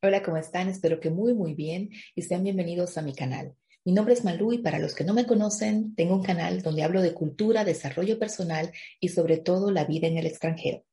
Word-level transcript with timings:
Hola, 0.00 0.22
¿cómo 0.22 0.36
están? 0.36 0.68
Espero 0.68 1.00
que 1.00 1.10
muy, 1.10 1.34
muy 1.34 1.54
bien 1.54 1.90
y 2.14 2.22
sean 2.22 2.44
bienvenidos 2.44 2.96
a 2.96 3.02
mi 3.02 3.16
canal. 3.16 3.56
Mi 3.84 3.92
nombre 3.92 4.14
es 4.14 4.22
Malú 4.22 4.52
y 4.52 4.58
para 4.58 4.78
los 4.78 4.94
que 4.94 5.02
no 5.02 5.12
me 5.12 5.26
conocen, 5.26 5.96
tengo 5.96 6.14
un 6.14 6.22
canal 6.22 6.62
donde 6.62 6.84
hablo 6.84 7.02
de 7.02 7.14
cultura, 7.14 7.64
desarrollo 7.64 8.16
personal 8.16 8.70
y 9.00 9.08
sobre 9.08 9.38
todo 9.38 9.72
la 9.72 9.86
vida 9.86 10.06
en 10.06 10.16
el 10.16 10.26
extranjero. 10.26 10.84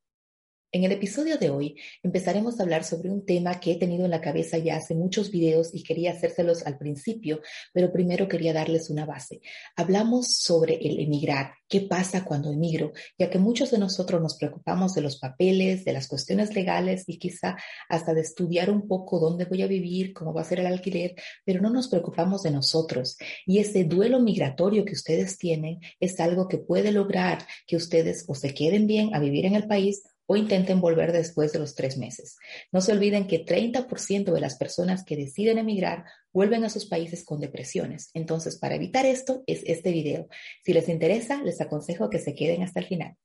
En 0.75 0.83
el 0.83 0.91
episodio 0.91 1.37
de 1.37 1.49
hoy 1.49 1.77
empezaremos 2.03 2.59
a 2.59 2.63
hablar 2.63 2.83
sobre 2.83 3.09
un 3.09 3.25
tema 3.25 3.61
que 3.61 3.71
he 3.71 3.75
tenido 3.77 4.03
en 4.03 4.11
la 4.11 4.19
cabeza 4.19 4.57
ya 4.57 4.75
hace 4.75 4.93
muchos 4.93 5.31
videos 5.31 5.73
y 5.73 5.83
quería 5.83 6.11
hacérselos 6.11 6.67
al 6.67 6.77
principio, 6.77 7.39
pero 7.71 7.93
primero 7.93 8.27
quería 8.27 8.51
darles 8.51 8.89
una 8.89 9.05
base. 9.05 9.39
Hablamos 9.77 10.35
sobre 10.35 10.75
el 10.85 10.99
emigrar, 10.99 11.53
qué 11.69 11.79
pasa 11.79 12.25
cuando 12.25 12.51
emigro, 12.51 12.91
ya 13.17 13.29
que 13.29 13.39
muchos 13.39 13.71
de 13.71 13.77
nosotros 13.77 14.21
nos 14.21 14.35
preocupamos 14.35 14.93
de 14.93 14.99
los 14.99 15.17
papeles, 15.17 15.85
de 15.85 15.93
las 15.93 16.09
cuestiones 16.09 16.53
legales 16.53 17.05
y 17.07 17.19
quizá 17.19 17.55
hasta 17.87 18.13
de 18.13 18.19
estudiar 18.19 18.69
un 18.69 18.85
poco 18.85 19.21
dónde 19.21 19.45
voy 19.45 19.61
a 19.61 19.67
vivir, 19.67 20.11
cómo 20.11 20.33
va 20.33 20.41
a 20.41 20.43
ser 20.43 20.59
el 20.59 20.65
alquiler, 20.65 21.15
pero 21.45 21.61
no 21.61 21.69
nos 21.69 21.87
preocupamos 21.87 22.43
de 22.43 22.51
nosotros. 22.51 23.15
Y 23.45 23.59
ese 23.59 23.85
duelo 23.85 24.19
migratorio 24.19 24.83
que 24.83 24.91
ustedes 24.91 25.37
tienen 25.37 25.79
es 26.01 26.19
algo 26.19 26.49
que 26.49 26.57
puede 26.57 26.91
lograr 26.91 27.37
que 27.65 27.77
ustedes 27.77 28.25
o 28.27 28.35
se 28.35 28.53
queden 28.53 28.87
bien 28.87 29.15
a 29.15 29.19
vivir 29.19 29.45
en 29.45 29.55
el 29.55 29.67
país 29.67 30.03
o 30.27 30.35
intenten 30.35 30.81
volver 30.81 31.11
después 31.11 31.51
de 31.51 31.59
los 31.59 31.75
tres 31.75 31.97
meses. 31.97 32.37
No 32.71 32.81
se 32.81 32.91
olviden 32.91 33.27
que 33.27 33.45
30% 33.45 34.31
de 34.31 34.41
las 34.41 34.55
personas 34.55 35.03
que 35.03 35.15
deciden 35.15 35.57
emigrar 35.57 36.05
vuelven 36.33 36.63
a 36.63 36.69
sus 36.69 36.85
países 36.85 37.23
con 37.23 37.39
depresiones. 37.39 38.09
Entonces, 38.13 38.57
para 38.57 38.75
evitar 38.75 39.05
esto 39.05 39.43
es 39.47 39.61
este 39.65 39.91
video. 39.91 40.27
Si 40.63 40.73
les 40.73 40.89
interesa, 40.89 41.41
les 41.43 41.61
aconsejo 41.61 42.09
que 42.09 42.19
se 42.19 42.35
queden 42.35 42.63
hasta 42.63 42.79
el 42.79 42.87
final. 42.87 43.15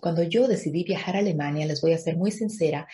Cuando 0.00 0.22
yo 0.22 0.48
decidí 0.48 0.84
viajar 0.84 1.16
a 1.16 1.18
Alemania, 1.18 1.66
les 1.66 1.80
voy 1.80 1.92
a 1.92 1.98
ser 1.98 2.16
muy 2.16 2.30
sincera, 2.30 2.86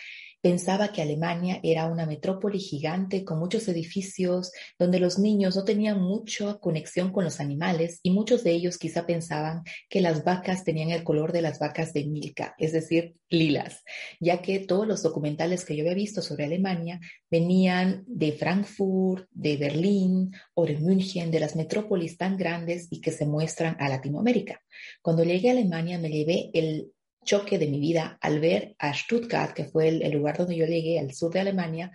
Pensaba 0.45 0.91
que 0.91 1.01
Alemania 1.01 1.59
era 1.63 1.87
una 1.87 2.05
metrópoli 2.05 2.59
gigante 2.59 3.25
con 3.25 3.39
muchos 3.39 3.67
edificios 3.67 4.51
donde 4.77 4.99
los 4.99 5.17
niños 5.17 5.55
no 5.55 5.63
tenían 5.63 5.99
mucha 5.99 6.59
conexión 6.59 7.11
con 7.11 7.23
los 7.23 7.39
animales 7.39 7.99
y 8.03 8.11
muchos 8.11 8.43
de 8.43 8.51
ellos 8.51 8.77
quizá 8.77 9.07
pensaban 9.07 9.63
que 9.89 10.01
las 10.01 10.23
vacas 10.23 10.63
tenían 10.63 10.91
el 10.91 11.03
color 11.03 11.31
de 11.31 11.41
las 11.41 11.57
vacas 11.57 11.93
de 11.93 12.05
Milka, 12.05 12.53
es 12.59 12.73
decir, 12.73 13.15
lilas, 13.27 13.81
ya 14.19 14.43
que 14.43 14.59
todos 14.59 14.85
los 14.85 15.01
documentales 15.01 15.65
que 15.65 15.75
yo 15.75 15.81
había 15.81 15.95
visto 15.95 16.21
sobre 16.21 16.45
Alemania 16.45 16.99
venían 17.31 18.03
de 18.05 18.31
Frankfurt, 18.33 19.27
de 19.31 19.57
Berlín 19.57 20.31
o 20.53 20.67
de 20.67 20.77
München, 20.77 21.31
de 21.31 21.39
las 21.39 21.55
metrópolis 21.55 22.17
tan 22.17 22.37
grandes 22.37 22.87
y 22.91 23.01
que 23.01 23.11
se 23.11 23.25
muestran 23.25 23.77
a 23.79 23.89
Latinoamérica. 23.89 24.61
Cuando 25.01 25.23
llegué 25.23 25.49
a 25.49 25.53
Alemania 25.53 25.97
me 25.97 26.11
llevé 26.11 26.51
el 26.53 26.91
choque 27.25 27.59
de 27.59 27.67
mi 27.67 27.79
vida 27.79 28.17
al 28.21 28.39
ver 28.39 28.75
a 28.79 28.93
Stuttgart, 28.93 29.53
que 29.53 29.65
fue 29.65 29.89
el, 29.89 30.11
lugar 30.11 30.37
donde 30.37 30.55
yo 30.55 30.65
llegué, 30.65 30.99
al 30.99 31.13
sur 31.13 31.33
de 31.33 31.41
Alemania, 31.41 31.91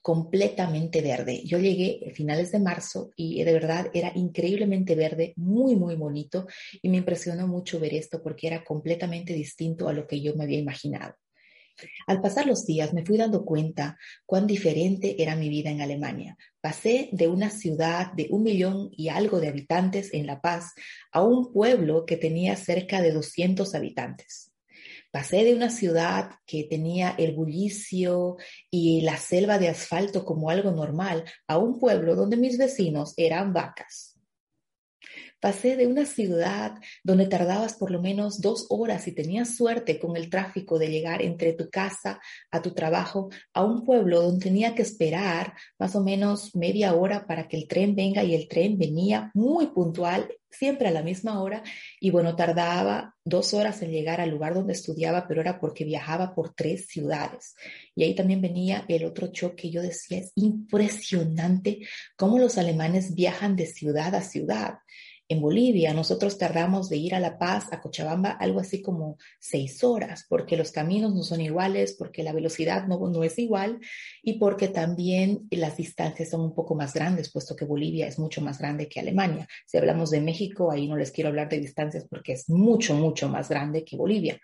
completamente 0.00 1.00
verde. 1.00 1.42
Yo 1.44 1.58
llegué 1.58 2.00
a 2.10 2.14
finales 2.14 2.50
de 2.50 2.58
marzo 2.58 3.12
y 3.14 3.44
de 3.44 3.52
verdad 3.52 3.88
era 3.94 4.10
increíblemente 4.16 4.96
verde, 4.96 5.32
muy, 5.36 5.76
muy 5.76 5.94
bonito 5.94 6.46
y 6.82 6.88
me 6.88 6.96
impresionó 6.96 7.46
mucho 7.46 7.78
ver 7.78 7.94
esto 7.94 8.20
porque 8.20 8.48
era 8.48 8.64
completamente 8.64 9.32
distinto 9.32 9.88
a 9.88 9.92
lo 9.92 10.08
que 10.08 10.20
yo 10.20 10.34
me 10.34 10.44
había 10.44 10.58
imaginado. 10.58 11.14
Al 12.06 12.20
pasar 12.20 12.46
los 12.46 12.66
días 12.66 12.92
me 12.92 13.04
fui 13.04 13.16
dando 13.16 13.44
cuenta 13.44 13.96
cuán 14.26 14.46
diferente 14.46 15.22
era 15.22 15.36
mi 15.36 15.48
vida 15.48 15.70
en 15.70 15.80
Alemania. 15.80 16.36
Pasé 16.60 17.08
de 17.12 17.28
una 17.28 17.50
ciudad 17.50 18.12
de 18.12 18.28
un 18.30 18.42
millón 18.42 18.90
y 18.92 19.08
algo 19.08 19.40
de 19.40 19.48
habitantes 19.48 20.12
en 20.12 20.26
La 20.26 20.40
Paz 20.40 20.72
a 21.12 21.22
un 21.22 21.52
pueblo 21.52 22.04
que 22.06 22.16
tenía 22.16 22.56
cerca 22.56 23.00
de 23.00 23.12
200 23.12 23.74
habitantes. 23.74 24.51
Pasé 25.12 25.44
de 25.44 25.54
una 25.54 25.68
ciudad 25.68 26.30
que 26.46 26.64
tenía 26.64 27.14
el 27.18 27.34
bullicio 27.34 28.38
y 28.70 29.02
la 29.02 29.18
selva 29.18 29.58
de 29.58 29.68
asfalto 29.68 30.24
como 30.24 30.48
algo 30.48 30.70
normal 30.70 31.24
a 31.46 31.58
un 31.58 31.78
pueblo 31.78 32.16
donde 32.16 32.38
mis 32.38 32.56
vecinos 32.56 33.12
eran 33.18 33.52
vacas. 33.52 34.18
Pasé 35.38 35.76
de 35.76 35.86
una 35.86 36.06
ciudad 36.06 36.76
donde 37.04 37.26
tardabas 37.26 37.74
por 37.74 37.90
lo 37.90 38.00
menos 38.00 38.40
dos 38.40 38.66
horas 38.70 39.06
y 39.06 39.12
tenías 39.12 39.54
suerte 39.54 39.98
con 39.98 40.16
el 40.16 40.30
tráfico 40.30 40.78
de 40.78 40.88
llegar 40.88 41.20
entre 41.20 41.52
tu 41.52 41.68
casa 41.68 42.18
a 42.50 42.62
tu 42.62 42.72
trabajo 42.72 43.28
a 43.52 43.64
un 43.64 43.84
pueblo 43.84 44.22
donde 44.22 44.44
tenía 44.44 44.74
que 44.74 44.80
esperar 44.80 45.52
más 45.78 45.94
o 45.94 46.02
menos 46.02 46.56
media 46.56 46.94
hora 46.94 47.26
para 47.26 47.48
que 47.48 47.58
el 47.58 47.68
tren 47.68 47.94
venga 47.94 48.24
y 48.24 48.34
el 48.34 48.48
tren 48.48 48.78
venía 48.78 49.30
muy 49.34 49.66
puntual, 49.66 50.32
siempre 50.52 50.88
a 50.88 50.90
la 50.90 51.02
misma 51.02 51.42
hora 51.42 51.62
y 52.00 52.10
bueno, 52.10 52.36
tardaba 52.36 53.14
dos 53.24 53.54
horas 53.54 53.82
en 53.82 53.90
llegar 53.90 54.20
al 54.20 54.30
lugar 54.30 54.54
donde 54.54 54.72
estudiaba, 54.72 55.26
pero 55.26 55.40
era 55.40 55.58
porque 55.58 55.84
viajaba 55.84 56.34
por 56.34 56.54
tres 56.54 56.86
ciudades. 56.86 57.54
Y 57.94 58.04
ahí 58.04 58.14
también 58.14 58.40
venía 58.40 58.84
el 58.88 59.04
otro 59.04 59.28
choque. 59.28 59.70
Yo 59.70 59.82
decía, 59.82 60.18
es 60.18 60.32
impresionante 60.34 61.80
cómo 62.16 62.38
los 62.38 62.58
alemanes 62.58 63.14
viajan 63.14 63.56
de 63.56 63.66
ciudad 63.66 64.14
a 64.14 64.22
ciudad. 64.22 64.78
En 65.32 65.40
Bolivia 65.40 65.94
nosotros 65.94 66.36
tardamos 66.36 66.90
de 66.90 66.98
ir 66.98 67.14
a 67.14 67.18
La 67.18 67.38
Paz, 67.38 67.68
a 67.70 67.80
Cochabamba, 67.80 68.32
algo 68.32 68.60
así 68.60 68.82
como 68.82 69.16
seis 69.40 69.82
horas, 69.82 70.26
porque 70.28 70.58
los 70.58 70.72
caminos 70.72 71.14
no 71.14 71.22
son 71.22 71.40
iguales, 71.40 71.94
porque 71.98 72.22
la 72.22 72.34
velocidad 72.34 72.86
no, 72.86 72.98
no 73.08 73.24
es 73.24 73.38
igual 73.38 73.80
y 74.22 74.34
porque 74.34 74.68
también 74.68 75.48
las 75.50 75.78
distancias 75.78 76.28
son 76.28 76.42
un 76.42 76.54
poco 76.54 76.74
más 76.74 76.92
grandes, 76.92 77.32
puesto 77.32 77.56
que 77.56 77.64
Bolivia 77.64 78.06
es 78.06 78.18
mucho 78.18 78.42
más 78.42 78.58
grande 78.58 78.88
que 78.88 79.00
Alemania. 79.00 79.48
Si 79.64 79.78
hablamos 79.78 80.10
de 80.10 80.20
México, 80.20 80.41
ahí 80.70 80.88
no 80.88 80.96
les 80.96 81.10
quiero 81.10 81.28
hablar 81.28 81.48
de 81.48 81.60
distancias 81.60 82.06
porque 82.08 82.32
es 82.32 82.48
mucho, 82.48 82.94
mucho 82.94 83.28
más 83.28 83.48
grande 83.48 83.84
que 83.84 83.96
Bolivia. 83.96 84.38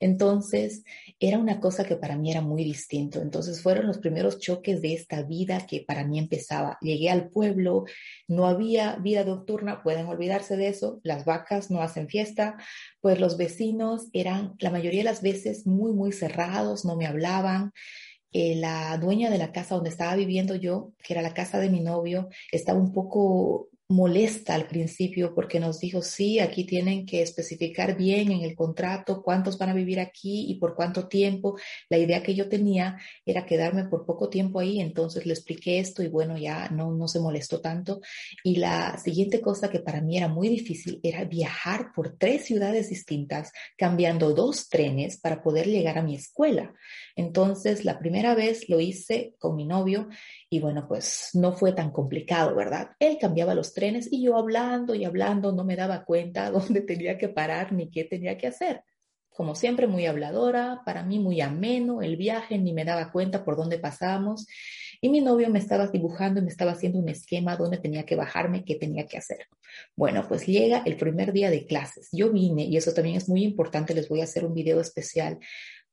Entonces, 0.00 0.82
era 1.20 1.38
una 1.38 1.60
cosa 1.60 1.84
que 1.84 1.96
para 1.96 2.16
mí 2.16 2.30
era 2.30 2.40
muy 2.40 2.64
distinto. 2.64 3.20
Entonces, 3.20 3.62
fueron 3.62 3.86
los 3.86 3.98
primeros 3.98 4.38
choques 4.38 4.82
de 4.82 4.94
esta 4.94 5.22
vida 5.22 5.66
que 5.66 5.84
para 5.86 6.04
mí 6.04 6.18
empezaba. 6.18 6.78
Llegué 6.80 7.10
al 7.10 7.28
pueblo, 7.28 7.84
no 8.28 8.46
había 8.46 8.96
vida 8.96 9.24
nocturna, 9.24 9.82
pueden 9.82 10.06
olvidarse 10.06 10.56
de 10.56 10.68
eso, 10.68 11.00
las 11.04 11.24
vacas 11.24 11.70
no 11.70 11.80
hacen 11.80 12.08
fiesta, 12.08 12.56
pues 13.00 13.20
los 13.20 13.36
vecinos 13.36 14.08
eran 14.12 14.54
la 14.58 14.70
mayoría 14.70 15.00
de 15.00 15.10
las 15.10 15.22
veces 15.22 15.66
muy, 15.66 15.92
muy 15.92 16.12
cerrados, 16.12 16.84
no 16.84 16.96
me 16.96 17.06
hablaban. 17.06 17.72
Eh, 18.36 18.56
la 18.56 18.98
dueña 18.98 19.30
de 19.30 19.38
la 19.38 19.52
casa 19.52 19.76
donde 19.76 19.90
estaba 19.90 20.16
viviendo 20.16 20.56
yo, 20.56 20.92
que 21.04 21.12
era 21.12 21.22
la 21.22 21.34
casa 21.34 21.60
de 21.60 21.70
mi 21.70 21.80
novio, 21.80 22.28
estaba 22.50 22.80
un 22.80 22.92
poco 22.92 23.68
molesta 23.88 24.54
al 24.54 24.66
principio 24.66 25.34
porque 25.34 25.60
nos 25.60 25.78
dijo, 25.78 26.00
sí, 26.00 26.38
aquí 26.38 26.64
tienen 26.64 27.04
que 27.04 27.20
especificar 27.22 27.96
bien 27.96 28.32
en 28.32 28.40
el 28.40 28.54
contrato 28.54 29.22
cuántos 29.22 29.58
van 29.58 29.68
a 29.70 29.74
vivir 29.74 30.00
aquí 30.00 30.46
y 30.50 30.54
por 30.54 30.74
cuánto 30.74 31.06
tiempo. 31.06 31.58
La 31.90 31.98
idea 31.98 32.22
que 32.22 32.34
yo 32.34 32.48
tenía 32.48 32.98
era 33.26 33.44
quedarme 33.44 33.84
por 33.84 34.06
poco 34.06 34.30
tiempo 34.30 34.60
ahí, 34.60 34.80
entonces 34.80 35.26
le 35.26 35.34
expliqué 35.34 35.78
esto 35.78 36.02
y 36.02 36.08
bueno, 36.08 36.38
ya 36.38 36.68
no, 36.70 36.92
no 36.92 37.08
se 37.08 37.20
molestó 37.20 37.60
tanto. 37.60 38.00
Y 38.42 38.56
la 38.56 38.98
siguiente 38.98 39.40
cosa 39.40 39.70
que 39.70 39.80
para 39.80 40.00
mí 40.00 40.16
era 40.16 40.28
muy 40.28 40.48
difícil 40.48 41.00
era 41.02 41.24
viajar 41.24 41.92
por 41.94 42.16
tres 42.16 42.44
ciudades 42.46 42.88
distintas, 42.88 43.52
cambiando 43.76 44.32
dos 44.32 44.68
trenes 44.68 45.20
para 45.20 45.42
poder 45.42 45.66
llegar 45.66 45.98
a 45.98 46.02
mi 46.02 46.14
escuela. 46.14 46.72
Entonces, 47.16 47.84
la 47.84 47.98
primera 47.98 48.34
vez 48.34 48.68
lo 48.68 48.80
hice 48.80 49.34
con 49.38 49.56
mi 49.56 49.66
novio 49.66 50.08
y 50.48 50.60
bueno, 50.60 50.86
pues 50.88 51.30
no 51.34 51.52
fue 51.52 51.72
tan 51.72 51.90
complicado, 51.90 52.54
¿verdad? 52.56 52.90
Él 52.98 53.18
cambiaba 53.20 53.54
los 53.54 53.72
y 54.10 54.22
yo 54.22 54.36
hablando 54.36 54.94
y 54.94 55.04
hablando 55.04 55.52
no 55.52 55.64
me 55.64 55.76
daba 55.76 56.04
cuenta 56.04 56.50
dónde 56.50 56.80
tenía 56.80 57.18
que 57.18 57.28
parar 57.28 57.72
ni 57.72 57.90
qué 57.90 58.04
tenía 58.04 58.36
que 58.38 58.46
hacer. 58.46 58.82
Como 59.28 59.56
siempre, 59.56 59.88
muy 59.88 60.06
habladora, 60.06 60.82
para 60.86 61.02
mí 61.02 61.18
muy 61.18 61.40
ameno 61.40 62.02
el 62.02 62.16
viaje, 62.16 62.56
ni 62.56 62.72
me 62.72 62.84
daba 62.84 63.10
cuenta 63.10 63.44
por 63.44 63.56
dónde 63.56 63.80
pasábamos. 63.80 64.46
Y 65.00 65.08
mi 65.08 65.20
novio 65.20 65.50
me 65.50 65.58
estaba 65.58 65.88
dibujando 65.88 66.38
y 66.38 66.44
me 66.44 66.50
estaba 66.50 66.70
haciendo 66.70 67.00
un 67.00 67.08
esquema 67.08 67.56
dónde 67.56 67.78
tenía 67.78 68.06
que 68.06 68.14
bajarme, 68.14 68.64
qué 68.64 68.76
tenía 68.76 69.06
que 69.06 69.18
hacer. 69.18 69.48
Bueno, 69.96 70.24
pues 70.28 70.46
llega 70.46 70.82
el 70.86 70.96
primer 70.96 71.32
día 71.32 71.50
de 71.50 71.66
clases. 71.66 72.08
Yo 72.12 72.30
vine, 72.30 72.62
y 72.62 72.76
eso 72.76 72.94
también 72.94 73.16
es 73.16 73.28
muy 73.28 73.42
importante, 73.42 73.92
les 73.92 74.08
voy 74.08 74.20
a 74.20 74.24
hacer 74.24 74.44
un 74.44 74.54
video 74.54 74.80
especial 74.80 75.40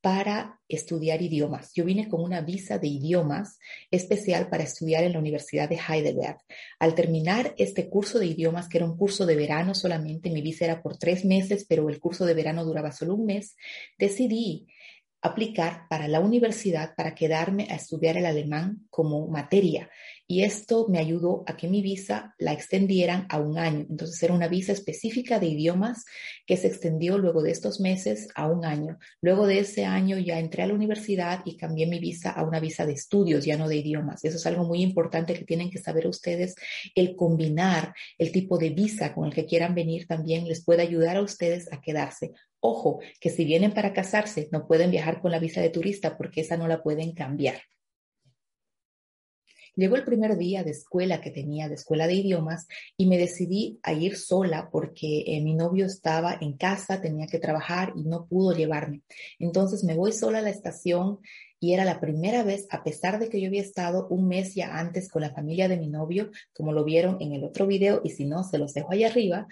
para 0.01 0.59
estudiar 0.67 1.21
idiomas. 1.21 1.71
Yo 1.73 1.85
vine 1.85 2.09
con 2.09 2.21
una 2.21 2.41
visa 2.41 2.79
de 2.79 2.87
idiomas 2.87 3.59
especial 3.91 4.49
para 4.49 4.63
estudiar 4.63 5.03
en 5.03 5.13
la 5.13 5.19
Universidad 5.19 5.69
de 5.69 5.77
Heidelberg. 5.77 6.37
Al 6.79 6.95
terminar 6.95 7.53
este 7.57 7.87
curso 7.87 8.17
de 8.17 8.25
idiomas, 8.25 8.67
que 8.67 8.79
era 8.79 8.87
un 8.87 8.97
curso 8.97 9.27
de 9.27 9.35
verano 9.35 9.75
solamente, 9.75 10.31
mi 10.31 10.41
visa 10.41 10.65
era 10.65 10.81
por 10.81 10.97
tres 10.97 11.23
meses, 11.23 11.65
pero 11.69 11.87
el 11.87 11.99
curso 11.99 12.25
de 12.25 12.33
verano 12.33 12.65
duraba 12.65 12.91
solo 12.91 13.13
un 13.13 13.27
mes, 13.27 13.55
decidí 13.99 14.67
aplicar 15.21 15.87
para 15.87 16.07
la 16.07 16.19
universidad 16.19 16.95
para 16.95 17.13
quedarme 17.13 17.67
a 17.69 17.75
estudiar 17.75 18.17
el 18.17 18.25
alemán 18.25 18.87
como 18.89 19.27
materia. 19.27 19.89
y 20.27 20.43
esto 20.43 20.87
me 20.87 20.97
ayudó 20.97 21.43
a 21.45 21.57
que 21.57 21.67
mi 21.67 21.81
visa 21.81 22.33
la 22.39 22.53
extendieran 22.53 23.25
a 23.27 23.37
un 23.37 23.57
año. 23.57 23.85
Entonces 23.89 24.23
era 24.23 24.33
una 24.33 24.47
visa 24.47 24.71
específica 24.71 25.39
de 25.39 25.47
idiomas 25.47 26.05
que 26.45 26.55
se 26.55 26.67
extendió 26.67 27.17
luego 27.17 27.43
de 27.43 27.51
estos 27.51 27.81
meses 27.81 28.29
a 28.33 28.47
un 28.47 28.63
año. 28.63 28.97
Luego 29.19 29.45
de 29.45 29.59
ese 29.59 29.83
año 29.83 30.17
ya 30.17 30.39
entré 30.39 30.63
a 30.63 30.67
la 30.67 30.73
universidad 30.73 31.41
y 31.43 31.57
cambié 31.57 31.85
mi 31.85 31.99
visa 31.99 32.31
a 32.31 32.45
una 32.45 32.61
visa 32.61 32.85
de 32.85 32.93
estudios, 32.93 33.43
ya 33.43 33.57
no 33.57 33.67
de 33.67 33.75
idiomas. 33.75 34.23
Eso 34.23 34.37
es 34.37 34.45
algo 34.45 34.63
muy 34.63 34.81
importante 34.81 35.33
que 35.33 35.43
tienen 35.43 35.69
que 35.69 35.79
saber 35.79 36.07
ustedes. 36.07 36.55
El 36.95 37.17
combinar 37.17 37.93
el 38.17 38.31
tipo 38.31 38.57
de 38.57 38.69
visa 38.69 39.13
con 39.13 39.27
el 39.27 39.33
que 39.33 39.45
quieran 39.45 39.75
venir 39.75 40.07
también 40.07 40.47
les 40.47 40.63
puede 40.63 40.81
ayudar 40.81 41.17
a 41.17 41.23
ustedes 41.23 41.67
a 41.73 41.81
quedarse. 41.81 42.31
Ojo, 42.61 42.99
que 43.19 43.31
si 43.31 43.43
vienen 43.43 43.73
para 43.73 43.91
casarse, 43.91 44.47
no 44.51 44.67
pueden 44.67 44.91
viajar 44.91 45.19
con 45.19 45.31
la 45.31 45.39
visa 45.39 45.61
de 45.61 45.71
turista 45.71 46.15
porque 46.17 46.41
esa 46.41 46.57
no 46.57 46.67
la 46.67 46.83
pueden 46.83 47.13
cambiar. 47.13 47.61
Llegó 49.75 49.95
el 49.95 50.03
primer 50.03 50.37
día 50.37 50.63
de 50.63 50.71
escuela 50.71 51.21
que 51.21 51.31
tenía, 51.31 51.69
de 51.69 51.75
escuela 51.75 52.05
de 52.05 52.15
idiomas, 52.15 52.67
y 52.97 53.07
me 53.07 53.17
decidí 53.17 53.79
a 53.83 53.93
ir 53.93 54.17
sola 54.17 54.69
porque 54.71 55.23
eh, 55.25 55.41
mi 55.41 55.55
novio 55.55 55.85
estaba 55.85 56.37
en 56.39 56.57
casa, 56.57 57.01
tenía 57.01 57.25
que 57.25 57.39
trabajar 57.39 57.93
y 57.95 58.03
no 58.03 58.27
pudo 58.27 58.53
llevarme. 58.53 59.01
Entonces 59.39 59.83
me 59.83 59.95
voy 59.95 60.11
sola 60.11 60.39
a 60.39 60.41
la 60.41 60.49
estación 60.49 61.19
y 61.59 61.73
era 61.73 61.85
la 61.85 62.01
primera 62.01 62.43
vez, 62.43 62.67
a 62.69 62.83
pesar 62.83 63.17
de 63.17 63.29
que 63.29 63.39
yo 63.39 63.47
había 63.47 63.61
estado 63.61 64.07
un 64.09 64.27
mes 64.27 64.55
ya 64.55 64.77
antes 64.77 65.09
con 65.09 65.21
la 65.21 65.33
familia 65.33 65.67
de 65.67 65.77
mi 65.77 65.87
novio, 65.87 66.31
como 66.53 66.73
lo 66.73 66.83
vieron 66.83 67.17
en 67.21 67.33
el 67.33 67.43
otro 67.43 67.65
video, 67.65 68.01
y 68.03 68.09
si 68.09 68.25
no, 68.25 68.43
se 68.43 68.57
los 68.57 68.73
dejo 68.73 68.91
ahí 68.91 69.03
arriba, 69.03 69.47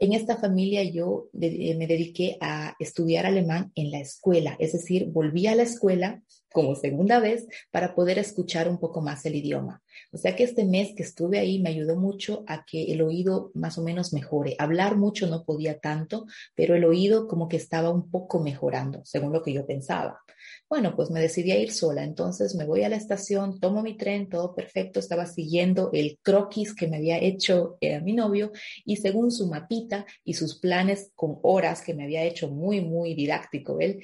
en 0.00 0.14
esta 0.14 0.36
familia 0.36 0.82
yo 0.82 1.28
eh, 1.38 1.76
me 1.76 1.86
dediqué 1.86 2.38
a 2.40 2.74
estudiar 2.80 3.26
alemán 3.26 3.70
en 3.74 3.90
la 3.90 4.00
escuela, 4.00 4.56
es 4.58 4.72
decir, 4.72 5.06
volví 5.06 5.46
a 5.46 5.54
la 5.54 5.62
escuela 5.62 6.22
como 6.52 6.74
segunda 6.74 7.20
vez 7.20 7.46
para 7.70 7.94
poder 7.94 8.18
escuchar 8.18 8.68
un 8.68 8.78
poco 8.78 9.00
más 9.00 9.24
el 9.26 9.36
idioma. 9.36 9.82
O 10.12 10.18
sea 10.18 10.34
que 10.34 10.44
este 10.44 10.64
mes 10.64 10.94
que 10.96 11.02
estuve 11.02 11.38
ahí 11.38 11.60
me 11.60 11.70
ayudó 11.70 11.96
mucho 11.96 12.44
a 12.46 12.64
que 12.64 12.92
el 12.92 13.02
oído 13.02 13.50
más 13.54 13.78
o 13.78 13.82
menos 13.82 14.12
mejore. 14.12 14.56
Hablar 14.58 14.96
mucho 14.96 15.26
no 15.26 15.44
podía 15.44 15.78
tanto, 15.78 16.26
pero 16.54 16.74
el 16.74 16.84
oído 16.84 17.28
como 17.28 17.48
que 17.48 17.56
estaba 17.56 17.90
un 17.90 18.10
poco 18.10 18.40
mejorando, 18.40 19.02
según 19.04 19.32
lo 19.32 19.42
que 19.42 19.52
yo 19.52 19.66
pensaba. 19.66 20.20
Bueno, 20.68 20.94
pues 20.94 21.10
me 21.10 21.20
decidí 21.20 21.50
a 21.50 21.58
ir 21.58 21.72
sola, 21.72 22.04
entonces 22.04 22.54
me 22.54 22.64
voy 22.64 22.84
a 22.84 22.88
la 22.88 22.96
estación, 22.96 23.58
tomo 23.60 23.82
mi 23.82 23.96
tren, 23.96 24.28
todo 24.28 24.54
perfecto, 24.54 25.00
estaba 25.00 25.26
siguiendo 25.26 25.90
el 25.92 26.18
croquis 26.22 26.74
que 26.74 26.86
me 26.86 26.98
había 26.98 27.18
hecho 27.18 27.76
eh, 27.80 28.00
mi 28.00 28.12
novio 28.12 28.52
y 28.84 28.96
según 28.96 29.32
su 29.32 29.48
mapita 29.48 30.06
y 30.24 30.34
sus 30.34 30.58
planes 30.58 31.10
con 31.14 31.38
horas 31.42 31.82
que 31.82 31.94
me 31.94 32.04
había 32.04 32.22
hecho 32.22 32.48
muy, 32.50 32.80
muy 32.80 33.14
didáctico 33.14 33.80
él, 33.80 34.00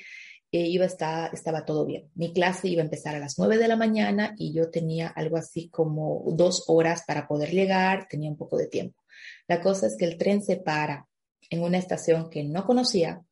iba 0.59 0.85
a 0.85 1.31
estaba 1.33 1.65
todo 1.65 1.85
bien. 1.85 2.11
Mi 2.15 2.33
clase 2.33 2.69
iba 2.69 2.83
a 2.83 2.85
empezar 2.85 3.15
a 3.15 3.19
las 3.19 3.39
9 3.39 3.59
de 3.59 3.69
la 3.69 3.77
mañana 3.77 4.35
y 4.37 4.53
yo 4.53 4.71
tenía 4.71 5.09
algo 5.09 5.37
así 5.37 5.69
como 5.69 6.25
dos 6.35 6.65
horas 6.69 7.03
para 7.07 7.27
poder 7.27 7.51
llegar, 7.51 8.07
tenía 8.09 8.31
un 8.31 8.37
poco 8.37 8.57
de 8.57 8.67
tiempo. 8.67 9.03
La 9.49 9.61
cosa 9.61 9.87
es 9.87 9.97
que 9.97 10.05
el 10.05 10.17
tren 10.17 10.43
se 10.43 10.57
para 10.57 11.09
en 11.51 11.63
una 11.63 11.79
estación 11.79 12.31
que 12.31 12.45
no 12.45 12.65
conocía 12.65 13.23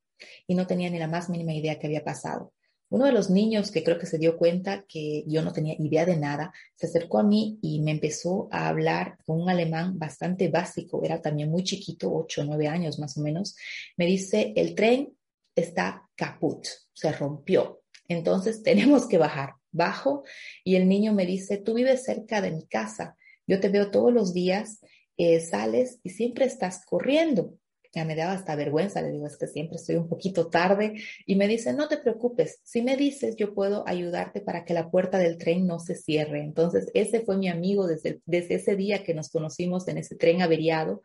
y 0.46 0.54
no 0.54 0.66
tenía 0.66 0.90
ni 0.90 0.98
la 0.98 1.08
más 1.08 1.28
mínima 1.28 1.52
idea 1.52 1.78
que 1.78 1.86
había 1.86 2.04
pasado. 2.04 2.52
Uno 2.90 3.06
de 3.06 3.12
los 3.12 3.28
niños 3.28 3.70
que 3.70 3.82
creo 3.82 3.98
que 3.98 4.06
se 4.06 4.18
dio 4.18 4.36
cuenta 4.36 4.84
que 4.86 5.24
yo 5.26 5.42
no 5.42 5.52
tenía 5.52 5.74
idea 5.78 6.04
de 6.04 6.16
nada, 6.16 6.52
se 6.76 6.86
acercó 6.86 7.18
a 7.18 7.24
mí 7.24 7.58
y 7.60 7.80
me 7.80 7.90
empezó 7.90 8.46
a 8.52 8.68
hablar 8.68 9.18
con 9.26 9.40
un 9.40 9.48
alemán 9.48 9.98
bastante 9.98 10.48
básico, 10.48 11.02
era 11.02 11.20
también 11.20 11.50
muy 11.50 11.64
chiquito, 11.64 12.14
8 12.14 12.42
o 12.42 12.44
9 12.44 12.68
años 12.68 12.98
más 12.98 13.16
o 13.16 13.20
menos. 13.20 13.56
Me 13.96 14.06
dice, 14.06 14.52
el 14.54 14.74
tren 14.74 15.12
está 15.54 16.08
caput, 16.16 16.66
se 16.92 17.12
rompió. 17.12 17.82
Entonces 18.08 18.62
tenemos 18.64 19.06
que 19.06 19.18
bajar. 19.18 19.54
Bajo 19.76 20.22
y 20.62 20.76
el 20.76 20.88
niño 20.88 21.12
me 21.12 21.26
dice, 21.26 21.58
tú 21.58 21.74
vives 21.74 22.04
cerca 22.04 22.40
de 22.40 22.52
mi 22.52 22.64
casa, 22.64 23.16
yo 23.44 23.58
te 23.58 23.68
veo 23.68 23.90
todos 23.90 24.12
los 24.12 24.32
días, 24.32 24.80
eh, 25.16 25.40
sales 25.40 25.98
y 26.04 26.10
siempre 26.10 26.44
estás 26.44 26.84
corriendo 26.86 27.58
ya 27.94 28.04
me 28.04 28.16
daba 28.16 28.32
hasta 28.32 28.56
vergüenza, 28.56 29.00
le 29.00 29.12
digo, 29.12 29.26
es 29.26 29.36
que 29.36 29.46
siempre 29.46 29.76
estoy 29.76 29.96
un 29.96 30.08
poquito 30.08 30.48
tarde 30.48 30.94
y 31.26 31.36
me 31.36 31.46
dice, 31.46 31.72
no 31.72 31.86
te 31.86 31.98
preocupes, 31.98 32.60
si 32.64 32.82
me 32.82 32.96
dices, 32.96 33.36
yo 33.36 33.54
puedo 33.54 33.86
ayudarte 33.86 34.40
para 34.40 34.64
que 34.64 34.74
la 34.74 34.90
puerta 34.90 35.18
del 35.18 35.38
tren 35.38 35.66
no 35.66 35.78
se 35.78 35.94
cierre. 35.94 36.40
Entonces, 36.42 36.90
ese 36.94 37.20
fue 37.20 37.36
mi 37.36 37.48
amigo 37.48 37.86
desde, 37.86 38.20
desde 38.26 38.56
ese 38.56 38.74
día 38.74 39.04
que 39.04 39.14
nos 39.14 39.30
conocimos 39.30 39.86
en 39.86 39.98
ese 39.98 40.16
tren 40.16 40.42
averiado 40.42 41.02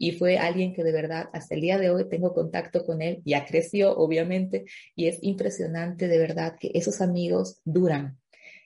y 0.00 0.12
fue 0.12 0.38
alguien 0.38 0.72
que 0.72 0.82
de 0.82 0.92
verdad 0.92 1.28
hasta 1.34 1.54
el 1.54 1.60
día 1.60 1.76
de 1.76 1.90
hoy 1.90 2.08
tengo 2.08 2.32
contacto 2.32 2.86
con 2.86 3.02
él, 3.02 3.20
ya 3.26 3.44
creció 3.44 3.94
obviamente 3.96 4.64
y 4.96 5.08
es 5.08 5.18
impresionante 5.20 6.08
de 6.08 6.16
verdad 6.16 6.56
que 6.58 6.70
esos 6.74 7.02
amigos 7.02 7.60
duran. 7.64 8.18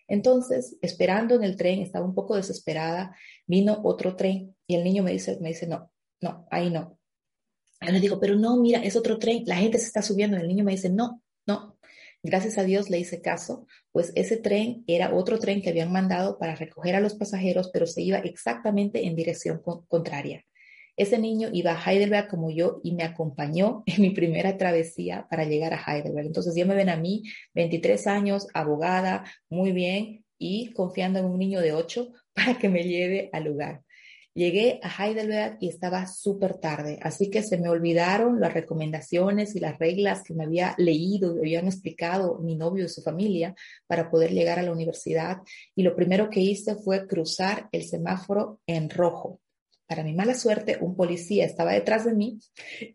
Entonces, 0.06 0.76
esperando 0.80 1.34
en 1.34 1.42
el 1.42 1.56
tren, 1.56 1.80
estaba 1.80 2.06
un 2.06 2.14
poco 2.14 2.36
desesperada, 2.36 3.16
vino 3.46 3.80
otro 3.82 4.14
tren 4.14 4.54
y 4.68 4.76
el 4.76 4.84
niño 4.84 5.02
me 5.02 5.10
dice, 5.10 5.36
me 5.40 5.48
dice, 5.48 5.66
no, 5.66 5.90
no, 6.20 6.46
ahí 6.52 6.70
no, 6.70 6.98
yo 7.80 7.92
le 7.92 8.00
digo, 8.00 8.20
pero 8.20 8.36
no, 8.36 8.56
mira, 8.56 8.78
es 8.82 8.94
otro 8.94 9.18
tren, 9.18 9.42
la 9.46 9.56
gente 9.56 9.78
se 9.78 9.86
está 9.86 10.02
subiendo. 10.02 10.36
El 10.36 10.48
niño 10.48 10.64
me 10.64 10.72
dice, 10.72 10.88
no, 10.88 11.20
no. 11.46 11.76
Gracias 12.22 12.56
a 12.56 12.64
Dios 12.64 12.88
le 12.88 12.98
hice 12.98 13.20
caso, 13.20 13.66
pues 13.92 14.10
ese 14.14 14.38
tren 14.38 14.82
era 14.86 15.14
otro 15.14 15.38
tren 15.38 15.60
que 15.60 15.68
habían 15.68 15.92
mandado 15.92 16.38
para 16.38 16.54
recoger 16.54 16.94
a 16.94 17.00
los 17.00 17.14
pasajeros, 17.14 17.70
pero 17.70 17.86
se 17.86 18.00
iba 18.00 18.18
exactamente 18.18 19.04
en 19.04 19.14
dirección 19.14 19.60
contraria. 19.88 20.42
Ese 20.96 21.18
niño 21.18 21.48
iba 21.52 21.72
a 21.72 21.90
Heidelberg 21.90 22.28
como 22.28 22.50
yo 22.50 22.80
y 22.84 22.92
me 22.92 23.02
acompañó 23.02 23.82
en 23.86 24.02
mi 24.02 24.10
primera 24.10 24.56
travesía 24.56 25.26
para 25.28 25.44
llegar 25.44 25.74
a 25.74 25.82
Heidelberg. 25.82 26.26
Entonces 26.26 26.54
ya 26.54 26.64
me 26.64 26.74
ven 26.74 26.88
a 26.88 26.96
mí, 26.96 27.22
23 27.54 28.06
años, 28.06 28.46
abogada, 28.54 29.24
muy 29.48 29.72
bien 29.72 30.24
y 30.38 30.72
confiando 30.72 31.18
en 31.18 31.26
un 31.26 31.38
niño 31.38 31.60
de 31.60 31.72
8 31.72 32.08
para 32.34 32.58
que 32.58 32.68
me 32.68 32.84
lleve 32.84 33.30
al 33.32 33.44
lugar. 33.44 33.82
Llegué 34.36 34.80
a 34.82 34.90
Heidelberg 34.90 35.58
y 35.60 35.68
estaba 35.68 36.08
súper 36.08 36.54
tarde, 36.54 36.98
así 37.02 37.30
que 37.30 37.44
se 37.44 37.56
me 37.56 37.68
olvidaron 37.68 38.40
las 38.40 38.52
recomendaciones 38.52 39.54
y 39.54 39.60
las 39.60 39.78
reglas 39.78 40.24
que 40.24 40.34
me 40.34 40.42
había 40.42 40.74
leído, 40.76 41.34
me 41.34 41.42
habían 41.42 41.66
explicado 41.66 42.40
mi 42.40 42.56
novio 42.56 42.84
y 42.84 42.88
su 42.88 43.00
familia 43.00 43.54
para 43.86 44.10
poder 44.10 44.32
llegar 44.32 44.58
a 44.58 44.62
la 44.62 44.72
universidad. 44.72 45.38
Y 45.76 45.84
lo 45.84 45.94
primero 45.94 46.30
que 46.30 46.40
hice 46.40 46.74
fue 46.74 47.06
cruzar 47.06 47.68
el 47.70 47.84
semáforo 47.84 48.58
en 48.66 48.90
rojo. 48.90 49.40
Para 49.86 50.02
mi 50.02 50.14
mala 50.14 50.34
suerte, 50.34 50.78
un 50.80 50.96
policía 50.96 51.44
estaba 51.44 51.72
detrás 51.72 52.06
de 52.06 52.14
mí 52.14 52.38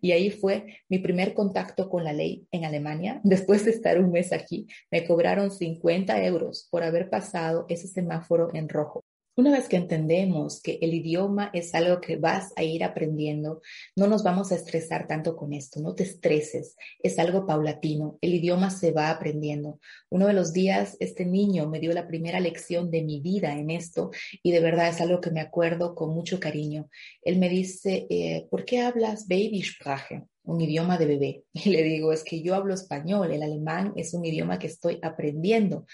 y 0.01 0.11
ahí 0.11 0.31
fue 0.31 0.65
mi 0.89 0.97
primer 0.99 1.33
contacto 1.33 1.87
con 1.87 2.03
la 2.03 2.13
ley 2.13 2.47
en 2.51 2.65
Alemania. 2.65 3.21
Después 3.23 3.65
de 3.65 3.71
estar 3.71 3.99
un 3.99 4.11
mes 4.11 4.33
aquí, 4.33 4.67
me 4.89 5.05
cobraron 5.05 5.51
50 5.51 6.23
euros 6.23 6.67
por 6.71 6.83
haber 6.83 7.09
pasado 7.09 7.65
ese 7.69 7.87
semáforo 7.87 8.49
en 8.53 8.69
rojo. 8.69 9.05
Una 9.39 9.51
vez 9.51 9.69
que 9.69 9.77
entendemos 9.77 10.61
que 10.61 10.79
el 10.81 10.93
idioma 10.93 11.49
es 11.53 11.73
algo 11.73 12.01
que 12.01 12.17
vas 12.17 12.51
a 12.57 12.63
ir 12.63 12.83
aprendiendo, 12.83 13.61
no 13.95 14.07
nos 14.07 14.21
vamos 14.21 14.51
a 14.51 14.55
estresar 14.55 15.07
tanto 15.07 15.37
con 15.37 15.53
esto, 15.53 15.79
no 15.79 15.95
te 15.95 16.03
estreses, 16.03 16.75
es 17.01 17.17
algo 17.19 17.45
paulatino, 17.45 18.17
el 18.19 18.33
idioma 18.33 18.69
se 18.69 18.91
va 18.91 19.09
aprendiendo. 19.09 19.79
Uno 20.09 20.27
de 20.27 20.33
los 20.33 20.51
días 20.51 20.97
este 20.99 21.25
niño 21.25 21.69
me 21.69 21.79
dio 21.79 21.93
la 21.93 22.05
primera 22.05 22.41
lección 22.41 22.91
de 22.91 23.01
mi 23.01 23.21
vida 23.21 23.53
en 23.53 23.69
esto 23.69 24.11
y 24.43 24.51
de 24.51 24.59
verdad 24.59 24.89
es 24.89 24.99
algo 24.99 25.21
que 25.21 25.31
me 25.31 25.39
acuerdo 25.39 25.95
con 25.95 26.13
mucho 26.13 26.41
cariño. 26.41 26.89
Él 27.21 27.39
me 27.39 27.47
dice, 27.47 28.07
eh, 28.09 28.45
¿por 28.51 28.65
qué 28.65 28.81
hablas 28.81 29.25
Babysprache? 29.29 30.25
un 30.49 30.61
idioma 30.61 30.97
de 30.97 31.05
bebé. 31.05 31.43
Y 31.53 31.69
le 31.69 31.83
digo, 31.83 32.11
es 32.11 32.23
que 32.23 32.41
yo 32.41 32.55
hablo 32.55 32.73
español, 32.73 33.31
el 33.31 33.43
alemán 33.43 33.93
es 33.95 34.13
un 34.13 34.25
idioma 34.25 34.59
que 34.59 34.67
estoy 34.67 34.99
aprendiendo. 35.01 35.85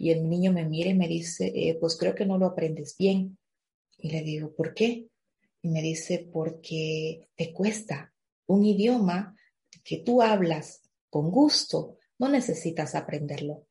Y 0.00 0.12
el 0.12 0.30
niño 0.30 0.50
me 0.50 0.64
mira 0.64 0.88
y 0.88 0.94
me 0.94 1.06
dice, 1.06 1.52
eh, 1.54 1.76
pues 1.78 1.98
creo 1.98 2.14
que 2.14 2.24
no 2.24 2.38
lo 2.38 2.46
aprendes 2.46 2.96
bien. 2.98 3.36
Y 3.98 4.10
le 4.10 4.22
digo, 4.22 4.54
¿por 4.54 4.72
qué? 4.72 5.08
Y 5.60 5.68
me 5.68 5.82
dice, 5.82 6.26
porque 6.32 7.28
te 7.36 7.52
cuesta 7.52 8.10
un 8.46 8.64
idioma 8.64 9.36
que 9.84 9.98
tú 9.98 10.22
hablas 10.22 10.80
con 11.10 11.30
gusto, 11.30 11.98
no 12.18 12.30
necesitas 12.30 12.94
aprenderlo. 12.94 13.66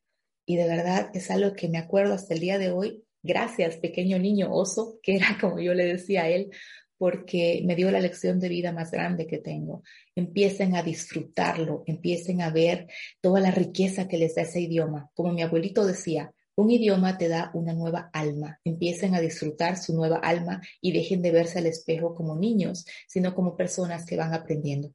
Y 0.46 0.58
de 0.58 0.68
verdad 0.68 1.10
es 1.16 1.32
algo 1.32 1.56
que 1.56 1.68
me 1.68 1.80
acuerdo 1.80 2.14
hasta 2.14 2.36
el 2.36 2.42
día 2.42 2.60
de 2.60 2.70
hoy. 2.70 3.04
Gracias, 3.24 3.78
pequeño 3.78 4.20
niño 4.20 4.54
oso, 4.54 5.00
que 5.02 5.16
era 5.16 5.36
como 5.42 5.60
yo 5.60 5.74
le 5.74 5.86
decía 5.86 6.26
a 6.26 6.30
él, 6.30 6.52
porque 7.00 7.64
me 7.66 7.76
dio 7.76 7.90
la 7.90 8.02
lección 8.02 8.40
de 8.40 8.50
vida 8.50 8.74
más 8.74 8.92
grande 8.92 9.26
que 9.26 9.40
tengo. 9.40 9.84
Empiecen 10.14 10.76
a 10.76 10.84
disfrutarlo, 10.84 11.84
empiecen 11.88 12.42
a 12.42 12.52
ver 12.52 12.88
toda 13.22 13.40
la 13.40 13.52
riqueza 13.52 14.08
que 14.08 14.18
les 14.18 14.36
da 14.36 14.44
ese 14.44 14.60
idioma. 14.60 15.10
Como 15.16 15.32
mi 15.32 15.42
abuelito 15.42 15.88
decía, 15.88 16.34
un 16.56 16.70
idioma 16.70 17.18
te 17.18 17.30
da 17.30 17.52
una 17.54 17.74
nueva 17.74 18.10
alma. 18.12 18.60
Empiecen 18.66 19.16
a 19.16 19.22
disfrutar 19.22 19.78
su 19.78 19.96
nueva 19.96 20.18
alma 20.18 20.62
y 20.82 20.92
dejen 20.92 21.22
de 21.22 21.32
verse 21.32 21.60
al 21.60 21.68
espejo 21.68 22.14
como 22.14 22.36
niños, 22.36 22.86
sino 23.08 23.34
como 23.34 23.56
personas 23.56 24.06
que 24.06 24.18
van 24.18 24.34
aprendiendo. 24.34 24.94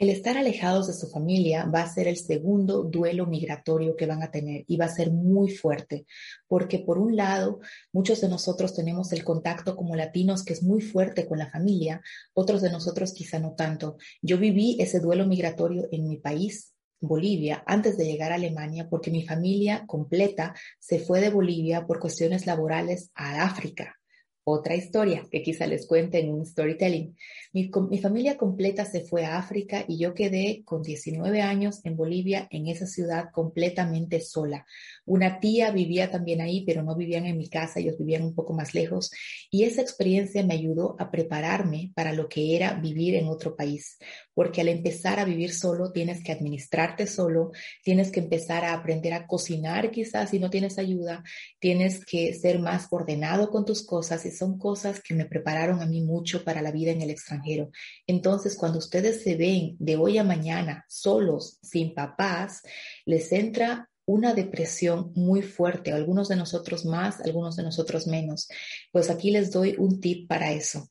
El 0.00 0.08
estar 0.08 0.38
alejados 0.38 0.86
de 0.86 0.94
su 0.94 1.10
familia 1.10 1.66
va 1.66 1.82
a 1.82 1.92
ser 1.92 2.08
el 2.08 2.16
segundo 2.16 2.84
duelo 2.84 3.26
migratorio 3.26 3.96
que 3.96 4.06
van 4.06 4.22
a 4.22 4.30
tener 4.30 4.64
y 4.66 4.78
va 4.78 4.86
a 4.86 4.94
ser 4.96 5.10
muy 5.10 5.50
fuerte, 5.50 6.06
porque 6.48 6.78
por 6.78 6.96
un 6.96 7.16
lado, 7.16 7.60
muchos 7.92 8.22
de 8.22 8.30
nosotros 8.30 8.74
tenemos 8.74 9.12
el 9.12 9.24
contacto 9.24 9.76
como 9.76 9.94
latinos 9.94 10.42
que 10.42 10.54
es 10.54 10.62
muy 10.62 10.80
fuerte 10.80 11.26
con 11.26 11.38
la 11.38 11.50
familia, 11.50 12.00
otros 12.32 12.62
de 12.62 12.70
nosotros 12.72 13.12
quizá 13.12 13.38
no 13.40 13.52
tanto. 13.52 13.98
Yo 14.22 14.38
viví 14.38 14.78
ese 14.80 15.00
duelo 15.00 15.26
migratorio 15.26 15.86
en 15.92 16.08
mi 16.08 16.16
país 16.16 16.72
Bolivia 16.98 17.62
antes 17.66 17.98
de 17.98 18.06
llegar 18.06 18.32
a 18.32 18.36
Alemania 18.36 18.88
porque 18.88 19.10
mi 19.10 19.26
familia 19.26 19.84
completa 19.86 20.54
se 20.78 20.98
fue 20.98 21.20
de 21.20 21.28
Bolivia 21.28 21.86
por 21.86 22.00
cuestiones 22.00 22.46
laborales 22.46 23.10
a 23.14 23.42
África. 23.42 23.99
Otra 24.42 24.74
historia 24.74 25.26
que 25.30 25.42
quizá 25.42 25.66
les 25.66 25.86
cuente 25.86 26.18
en 26.18 26.30
un 26.30 26.46
storytelling. 26.46 27.14
Mi, 27.52 27.70
mi, 27.90 27.98
familia 27.98 28.38
completa 28.38 28.84
se 28.86 29.02
fue 29.02 29.24
a 29.24 29.36
África 29.36 29.84
y 29.86 29.98
yo 29.98 30.14
quedé 30.14 30.62
con 30.64 30.82
19 30.82 31.42
años 31.42 31.80
en 31.84 31.96
Bolivia, 31.96 32.48
en 32.50 32.66
esa 32.66 32.86
ciudad 32.86 33.30
completamente 33.32 34.20
sola. 34.20 34.66
Una 35.04 35.40
tía 35.40 35.70
vivía 35.72 36.10
también 36.10 36.40
ahí, 36.40 36.64
pero 36.64 36.82
no 36.82 36.96
vivían 36.96 37.26
en 37.26 37.36
mi 37.36 37.48
casa, 37.50 37.80
ellos 37.80 37.98
vivían 37.98 38.22
un 38.22 38.34
poco 38.34 38.54
más 38.54 38.74
lejos. 38.74 39.10
Y 39.50 39.64
esa 39.64 39.82
experiencia 39.82 40.44
me 40.44 40.54
ayudó 40.54 40.96
a 40.98 41.10
prepararme 41.10 41.92
para 41.94 42.12
lo 42.12 42.28
que 42.28 42.56
era 42.56 42.74
vivir 42.74 43.16
en 43.16 43.26
otro 43.26 43.54
país. 43.56 43.98
Porque 44.40 44.62
al 44.62 44.68
empezar 44.68 45.20
a 45.20 45.26
vivir 45.26 45.52
solo, 45.52 45.92
tienes 45.92 46.24
que 46.24 46.32
administrarte 46.32 47.06
solo, 47.06 47.52
tienes 47.84 48.10
que 48.10 48.20
empezar 48.20 48.64
a 48.64 48.72
aprender 48.72 49.12
a 49.12 49.26
cocinar 49.26 49.90
quizás 49.90 50.30
si 50.30 50.38
no 50.38 50.48
tienes 50.48 50.78
ayuda, 50.78 51.22
tienes 51.58 52.06
que 52.06 52.32
ser 52.32 52.58
más 52.58 52.86
ordenado 52.90 53.50
con 53.50 53.66
tus 53.66 53.84
cosas 53.84 54.24
y 54.24 54.30
son 54.30 54.56
cosas 54.56 55.02
que 55.02 55.12
me 55.12 55.26
prepararon 55.26 55.82
a 55.82 55.86
mí 55.86 56.00
mucho 56.00 56.42
para 56.42 56.62
la 56.62 56.72
vida 56.72 56.90
en 56.90 57.02
el 57.02 57.10
extranjero. 57.10 57.70
Entonces, 58.06 58.56
cuando 58.56 58.78
ustedes 58.78 59.22
se 59.22 59.36
ven 59.36 59.76
de 59.78 59.96
hoy 59.96 60.16
a 60.16 60.24
mañana 60.24 60.86
solos, 60.88 61.58
sin 61.62 61.92
papás, 61.92 62.62
les 63.04 63.30
entra 63.32 63.90
una 64.06 64.32
depresión 64.32 65.12
muy 65.16 65.42
fuerte, 65.42 65.92
algunos 65.92 66.28
de 66.28 66.36
nosotros 66.36 66.86
más, 66.86 67.20
algunos 67.20 67.56
de 67.56 67.64
nosotros 67.64 68.06
menos. 68.06 68.48
Pues 68.90 69.10
aquí 69.10 69.32
les 69.32 69.50
doy 69.50 69.74
un 69.76 70.00
tip 70.00 70.26
para 70.26 70.50
eso. 70.50 70.88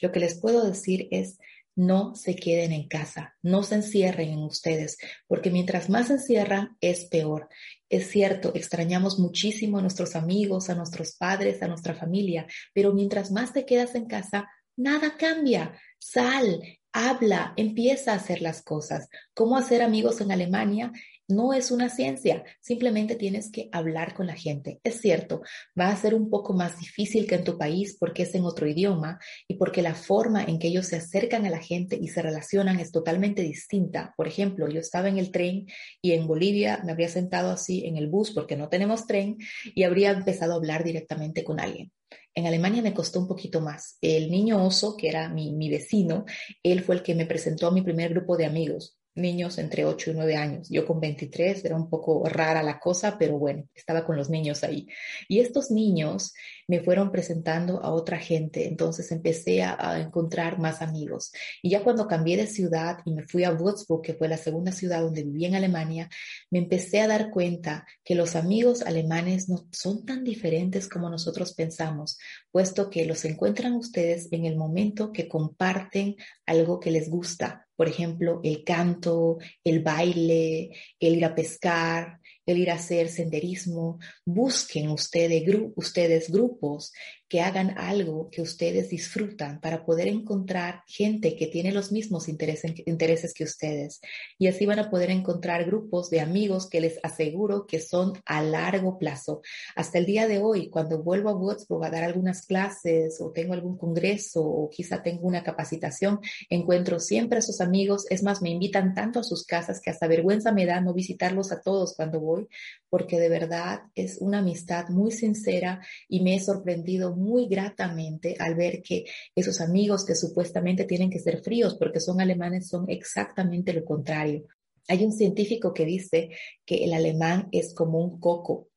Lo 0.00 0.10
que 0.10 0.20
les 0.20 0.40
puedo 0.40 0.64
decir 0.64 1.08
es, 1.10 1.36
no 1.74 2.14
se 2.14 2.36
queden 2.36 2.72
en 2.72 2.88
casa, 2.88 3.34
no 3.42 3.62
se 3.62 3.76
encierren 3.76 4.30
en 4.30 4.40
ustedes, 4.40 4.98
porque 5.26 5.50
mientras 5.50 5.88
más 5.88 6.08
se 6.08 6.14
encierran 6.14 6.76
es 6.80 7.06
peor. 7.06 7.48
Es 7.88 8.10
cierto, 8.10 8.52
extrañamos 8.54 9.18
muchísimo 9.18 9.78
a 9.78 9.82
nuestros 9.82 10.16
amigos, 10.16 10.70
a 10.70 10.74
nuestros 10.74 11.16
padres, 11.16 11.62
a 11.62 11.68
nuestra 11.68 11.94
familia, 11.94 12.46
pero 12.74 12.92
mientras 12.92 13.30
más 13.30 13.52
te 13.52 13.64
quedas 13.64 13.94
en 13.94 14.06
casa, 14.06 14.48
nada 14.76 15.16
cambia. 15.16 15.78
Sal, 15.98 16.62
habla, 16.92 17.54
empieza 17.56 18.12
a 18.12 18.16
hacer 18.16 18.42
las 18.42 18.62
cosas. 18.62 19.08
¿Cómo 19.34 19.56
hacer 19.56 19.82
amigos 19.82 20.20
en 20.20 20.32
Alemania? 20.32 20.92
No 21.32 21.54
es 21.54 21.70
una 21.70 21.88
ciencia, 21.88 22.44
simplemente 22.60 23.16
tienes 23.16 23.50
que 23.50 23.70
hablar 23.72 24.12
con 24.12 24.26
la 24.26 24.36
gente. 24.36 24.80
Es 24.84 25.00
cierto, 25.00 25.40
va 25.78 25.88
a 25.88 25.96
ser 25.96 26.14
un 26.14 26.28
poco 26.28 26.52
más 26.52 26.78
difícil 26.78 27.26
que 27.26 27.36
en 27.36 27.44
tu 27.44 27.56
país 27.56 27.96
porque 27.98 28.24
es 28.24 28.34
en 28.34 28.44
otro 28.44 28.68
idioma 28.68 29.18
y 29.48 29.54
porque 29.54 29.80
la 29.80 29.94
forma 29.94 30.44
en 30.44 30.58
que 30.58 30.68
ellos 30.68 30.88
se 30.88 30.96
acercan 30.96 31.46
a 31.46 31.50
la 31.50 31.58
gente 31.58 31.98
y 31.98 32.08
se 32.08 32.20
relacionan 32.20 32.80
es 32.80 32.92
totalmente 32.92 33.40
distinta. 33.40 34.12
Por 34.14 34.28
ejemplo, 34.28 34.68
yo 34.68 34.78
estaba 34.78 35.08
en 35.08 35.16
el 35.16 35.30
tren 35.30 35.66
y 36.02 36.12
en 36.12 36.26
Bolivia 36.26 36.82
me 36.84 36.92
habría 36.92 37.08
sentado 37.08 37.50
así 37.50 37.86
en 37.86 37.96
el 37.96 38.08
bus 38.08 38.32
porque 38.32 38.56
no 38.56 38.68
tenemos 38.68 39.06
tren 39.06 39.38
y 39.74 39.84
habría 39.84 40.10
empezado 40.10 40.52
a 40.52 40.56
hablar 40.56 40.84
directamente 40.84 41.44
con 41.44 41.60
alguien. 41.60 41.92
En 42.34 42.46
Alemania 42.46 42.82
me 42.82 42.92
costó 42.92 43.20
un 43.20 43.28
poquito 43.28 43.62
más. 43.62 43.96
El 44.02 44.30
niño 44.30 44.62
oso, 44.62 44.98
que 44.98 45.08
era 45.08 45.30
mi, 45.30 45.54
mi, 45.54 45.70
vecino, 45.70 46.26
él 46.62 46.82
fue 46.82 46.96
el 46.96 47.02
que 47.02 47.14
me 47.14 47.24
presentó 47.24 47.68
a 47.68 47.72
mi 47.72 47.80
primer 47.80 48.10
grupo 48.10 48.36
de 48.36 48.44
amigos 48.44 48.98
niños 49.14 49.58
entre 49.58 49.84
8 49.84 50.10
y 50.10 50.14
9 50.14 50.36
años. 50.36 50.68
Yo 50.70 50.86
con 50.86 51.00
23 51.00 51.64
era 51.64 51.76
un 51.76 51.88
poco 51.88 52.24
rara 52.28 52.62
la 52.62 52.78
cosa, 52.78 53.18
pero 53.18 53.38
bueno, 53.38 53.64
estaba 53.74 54.04
con 54.04 54.16
los 54.16 54.30
niños 54.30 54.64
ahí. 54.64 54.88
Y 55.28 55.40
estos 55.40 55.70
niños 55.70 56.32
me 56.68 56.80
fueron 56.80 57.10
presentando 57.10 57.82
a 57.82 57.90
otra 57.90 58.18
gente, 58.18 58.66
entonces 58.66 59.10
empecé 59.12 59.62
a, 59.62 59.76
a, 59.78 60.00
encontrar 60.00 60.58
más 60.58 60.80
amigos. 60.80 61.32
Y 61.60 61.70
ya 61.70 61.82
cuando 61.82 62.06
cambié 62.06 62.36
de 62.36 62.46
ciudad 62.46 62.98
y 63.04 63.12
me 63.12 63.26
fui 63.26 63.44
a 63.44 63.52
Würzburg, 63.52 64.02
que 64.02 64.14
fue 64.14 64.28
la 64.28 64.38
segunda 64.38 64.72
ciudad 64.72 65.02
donde 65.02 65.24
viví 65.24 65.44
en 65.44 65.54
Alemania, 65.54 66.08
me 66.50 66.60
empecé 66.60 67.00
a 67.00 67.08
dar 67.08 67.30
cuenta 67.30 67.86
que 68.04 68.14
los 68.14 68.36
amigos 68.36 68.82
alemanes 68.82 69.48
no 69.48 69.66
son 69.72 70.06
tan 70.06 70.24
diferentes 70.24 70.88
como 70.88 71.10
nosotros 71.10 71.52
pensamos, 71.54 72.18
puesto 72.50 72.90
que 72.90 73.04
los 73.04 73.24
encuentran 73.24 73.74
ustedes 73.74 74.28
en 74.30 74.46
el 74.46 74.56
momento 74.56 75.12
que 75.12 75.28
comparten 75.28 76.16
algo 76.46 76.80
que 76.80 76.90
les 76.90 77.10
gusta, 77.10 77.61
por 77.76 77.88
ejemplo, 77.88 78.40
el 78.44 78.64
canto, 78.64 79.38
el 79.64 79.80
baile, 79.80 80.70
el 81.00 81.16
ir 81.16 81.24
a 81.24 81.34
pescar, 81.34 82.20
el 82.46 82.58
ir 82.58 82.70
a 82.70 82.74
hacer 82.74 83.08
senderismo. 83.08 83.98
Busquen 84.24 84.90
ustedes, 84.90 85.42
ustedes 85.76 86.30
grupos 86.30 86.92
que 87.32 87.40
hagan 87.40 87.78
algo 87.78 88.28
que 88.30 88.42
ustedes 88.42 88.90
disfrutan 88.90 89.58
para 89.58 89.86
poder 89.86 90.06
encontrar 90.06 90.82
gente 90.86 91.34
que 91.34 91.46
tiene 91.46 91.72
los 91.72 91.90
mismos 91.90 92.28
intereses, 92.28 92.74
intereses 92.84 93.32
que 93.32 93.44
ustedes. 93.44 94.02
Y 94.38 94.48
así 94.48 94.66
van 94.66 94.80
a 94.80 94.90
poder 94.90 95.08
encontrar 95.08 95.64
grupos 95.64 96.10
de 96.10 96.20
amigos 96.20 96.68
que 96.68 96.82
les 96.82 96.98
aseguro 97.02 97.66
que 97.66 97.80
son 97.80 98.12
a 98.26 98.42
largo 98.42 98.98
plazo. 98.98 99.40
Hasta 99.74 99.96
el 99.96 100.04
día 100.04 100.28
de 100.28 100.40
hoy, 100.40 100.68
cuando 100.68 101.02
vuelvo 101.02 101.30
a 101.30 101.34
Würzburg 101.34 101.86
a 101.86 101.90
dar 101.90 102.04
algunas 102.04 102.44
clases 102.44 103.18
o 103.18 103.32
tengo 103.32 103.54
algún 103.54 103.78
congreso 103.78 104.44
o 104.44 104.68
quizá 104.68 105.02
tengo 105.02 105.26
una 105.26 105.42
capacitación, 105.42 106.20
encuentro 106.50 107.00
siempre 107.00 107.36
a 107.36 107.38
esos 107.38 107.62
amigos. 107.62 108.04
Es 108.10 108.22
más, 108.22 108.42
me 108.42 108.50
invitan 108.50 108.92
tanto 108.92 109.20
a 109.20 109.24
sus 109.24 109.46
casas 109.46 109.80
que 109.80 109.88
hasta 109.88 110.06
vergüenza 110.06 110.52
me 110.52 110.66
da 110.66 110.82
no 110.82 110.92
visitarlos 110.92 111.50
a 111.50 111.62
todos 111.62 111.94
cuando 111.96 112.20
voy, 112.20 112.46
porque 112.90 113.18
de 113.18 113.30
verdad 113.30 113.84
es 113.94 114.18
una 114.18 114.40
amistad 114.40 114.90
muy 114.90 115.12
sincera 115.12 115.80
y 116.10 116.20
me 116.20 116.34
he 116.34 116.40
sorprendido 116.40 117.21
muy 117.22 117.46
gratamente 117.46 118.36
al 118.38 118.54
ver 118.54 118.82
que 118.82 119.04
esos 119.34 119.60
amigos 119.60 120.04
que 120.04 120.14
supuestamente 120.14 120.84
tienen 120.84 121.10
que 121.10 121.18
ser 121.18 121.42
fríos 121.42 121.76
porque 121.76 122.00
son 122.00 122.20
alemanes 122.20 122.68
son 122.68 122.84
exactamente 122.88 123.72
lo 123.72 123.84
contrario. 123.84 124.46
Hay 124.88 125.04
un 125.04 125.12
científico 125.12 125.72
que 125.72 125.84
dice 125.84 126.30
que 126.64 126.84
el 126.84 126.92
alemán 126.92 127.48
es 127.52 127.74
como 127.74 128.00
un 128.00 128.18
coco, 128.18 128.68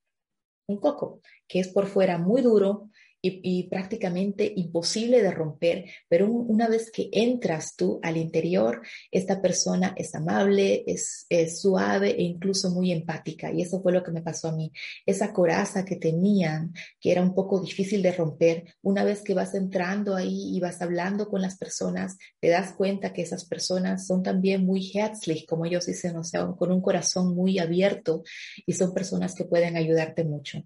un 0.67 0.77
coco, 0.77 1.21
que 1.47 1.59
es 1.59 1.67
por 1.69 1.87
fuera 1.87 2.17
muy 2.17 2.41
duro, 2.41 2.89
y, 3.43 3.63
prácticamente 3.69 4.51
imposible 4.55 5.21
de 5.21 5.31
romper, 5.31 5.85
pero 6.07 6.29
una 6.29 6.67
vez 6.67 6.91
que 6.91 7.09
entras 7.11 7.75
tú 7.75 7.99
al 8.03 8.17
interior, 8.17 8.81
esta 9.11 9.41
persona 9.41 9.93
es 9.97 10.13
amable, 10.15 10.83
es, 10.87 11.25
es, 11.29 11.59
suave 11.61 12.11
e 12.11 12.23
incluso 12.23 12.69
muy 12.69 12.91
empática. 12.91 13.51
Y 13.51 13.61
eso 13.61 13.81
fue 13.81 13.93
lo 13.93 14.03
que 14.03 14.11
me 14.11 14.21
pasó 14.21 14.49
a 14.49 14.55
mí. 14.55 14.71
Esa 15.05 15.33
coraza 15.33 15.85
que 15.85 15.95
tenían, 15.95 16.73
que 16.99 17.11
era 17.11 17.21
un 17.21 17.33
poco 17.33 17.59
difícil 17.61 18.01
de 18.01 18.11
romper, 18.11 18.65
una 18.81 19.03
vez 19.03 19.21
que 19.21 19.33
vas 19.33 19.55
entrando 19.55 20.15
ahí 20.15 20.55
y 20.55 20.59
vas 20.59 20.81
hablando 20.81 21.27
con 21.27 21.41
las 21.41 21.57
personas, 21.57 22.17
te 22.39 22.49
das 22.49 22.73
cuenta 22.73 23.13
que 23.13 23.21
esas 23.21 23.45
personas 23.45 24.05
son 24.07 24.23
también 24.23 24.65
muy 24.65 24.91
herzlich, 24.93 25.45
como 25.45 25.65
ellos 25.65 25.85
dicen, 25.85 26.15
o 26.17 26.23
sea, 26.23 26.45
con 26.57 26.71
un 26.71 26.81
corazón 26.81 27.35
muy 27.35 27.59
abierto 27.59 28.23
y 28.65 28.73
son 28.73 28.93
personas 28.93 29.35
que 29.35 29.45
pueden 29.45 29.77
ayudarte 29.77 30.23
mucho. 30.23 30.63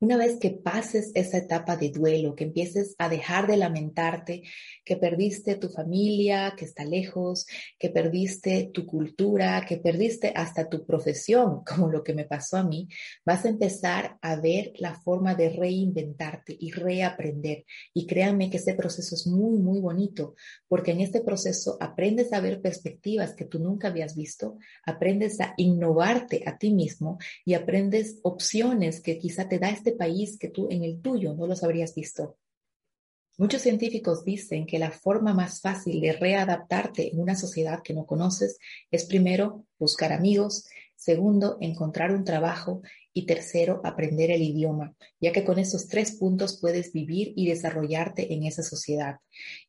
Una 0.00 0.16
vez 0.16 0.38
que 0.38 0.50
pases 0.50 1.10
esa 1.16 1.38
etapa 1.38 1.76
de 1.76 1.90
duelo, 1.90 2.36
que 2.36 2.44
empieces 2.44 2.94
a 2.98 3.08
dejar 3.08 3.48
de 3.48 3.56
lamentarte, 3.56 4.44
que 4.84 4.96
perdiste 4.96 5.56
tu 5.56 5.70
familia, 5.70 6.54
que 6.56 6.66
está 6.66 6.84
lejos, 6.84 7.46
que 7.80 7.90
perdiste 7.90 8.70
tu 8.72 8.86
cultura, 8.86 9.64
que 9.66 9.78
perdiste 9.78 10.32
hasta 10.36 10.68
tu 10.68 10.86
profesión, 10.86 11.64
como 11.66 11.88
lo 11.88 12.04
que 12.04 12.14
me 12.14 12.26
pasó 12.26 12.58
a 12.58 12.62
mí, 12.62 12.88
vas 13.26 13.44
a 13.44 13.48
empezar 13.48 14.18
a 14.22 14.36
ver 14.36 14.72
la 14.76 14.94
forma 14.94 15.34
de 15.34 15.50
reinventarte 15.50 16.56
y 16.56 16.70
reaprender. 16.70 17.64
Y 17.92 18.06
créanme 18.06 18.50
que 18.50 18.58
ese 18.58 18.74
proceso 18.74 19.16
es 19.16 19.26
muy, 19.26 19.58
muy 19.58 19.80
bonito, 19.80 20.36
porque 20.68 20.92
en 20.92 21.00
este 21.00 21.22
proceso 21.22 21.76
aprendes 21.80 22.32
a 22.32 22.40
ver 22.40 22.60
perspectivas 22.60 23.34
que 23.34 23.46
tú 23.46 23.58
nunca 23.58 23.88
habías 23.88 24.14
visto, 24.14 24.58
aprendes 24.84 25.40
a 25.40 25.54
innovarte 25.56 26.44
a 26.46 26.56
ti 26.56 26.72
mismo 26.72 27.18
y 27.44 27.54
aprendes 27.54 28.20
opciones 28.22 29.00
que 29.00 29.18
quizá 29.18 29.48
te 29.48 29.58
da 29.58 29.70
este 29.70 29.87
país 29.92 30.38
que 30.38 30.48
tú 30.48 30.68
en 30.70 30.84
el 30.84 31.00
tuyo 31.00 31.34
no 31.34 31.46
los 31.46 31.62
habrías 31.62 31.94
visto. 31.94 32.36
Muchos 33.38 33.62
científicos 33.62 34.24
dicen 34.24 34.66
que 34.66 34.80
la 34.80 34.90
forma 34.90 35.32
más 35.32 35.60
fácil 35.60 36.00
de 36.00 36.12
readaptarte 36.12 37.12
en 37.12 37.20
una 37.20 37.36
sociedad 37.36 37.82
que 37.84 37.94
no 37.94 38.04
conoces 38.04 38.58
es 38.90 39.04
primero 39.04 39.64
buscar 39.78 40.12
amigos, 40.12 40.66
segundo 40.96 41.56
encontrar 41.60 42.10
un 42.10 42.24
trabajo 42.24 42.82
y 43.12 43.26
tercero 43.26 43.80
aprender 43.84 44.32
el 44.32 44.42
idioma, 44.42 44.94
ya 45.20 45.30
que 45.30 45.44
con 45.44 45.60
esos 45.60 45.86
tres 45.86 46.16
puntos 46.16 46.58
puedes 46.60 46.92
vivir 46.92 47.32
y 47.36 47.48
desarrollarte 47.48 48.32
en 48.34 48.42
esa 48.42 48.64
sociedad. 48.64 49.18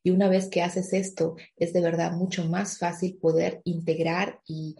Y 0.02 0.10
una 0.10 0.28
vez 0.28 0.48
que 0.48 0.62
haces 0.62 0.92
esto, 0.92 1.36
es 1.56 1.72
de 1.72 1.80
verdad 1.80 2.12
mucho 2.12 2.44
más 2.46 2.78
fácil 2.78 3.18
poder 3.18 3.60
integrar 3.64 4.40
y 4.46 4.74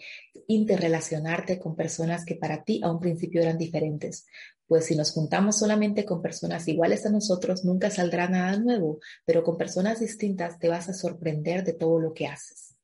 interrelacionarte 0.48 1.60
con 1.60 1.76
personas 1.76 2.24
que 2.24 2.34
para 2.34 2.64
ti 2.64 2.80
a 2.82 2.90
un 2.90 2.98
principio 2.98 3.40
eran 3.40 3.56
diferentes, 3.56 4.26
pues 4.70 4.86
si 4.86 4.94
nos 4.94 5.10
juntamos 5.10 5.58
solamente 5.58 6.04
con 6.04 6.22
personas 6.22 6.68
iguales 6.68 7.04
a 7.04 7.10
nosotros, 7.10 7.64
nunca 7.64 7.90
saldrá 7.90 8.28
nada 8.28 8.56
nuevo, 8.56 9.00
pero 9.24 9.42
con 9.42 9.56
personas 9.56 9.98
distintas 9.98 10.60
te 10.60 10.68
vas 10.68 10.88
a 10.88 10.94
sorprender 10.94 11.64
de 11.64 11.72
todo 11.72 11.98
lo 11.98 12.14
que 12.14 12.28
haces. 12.28 12.76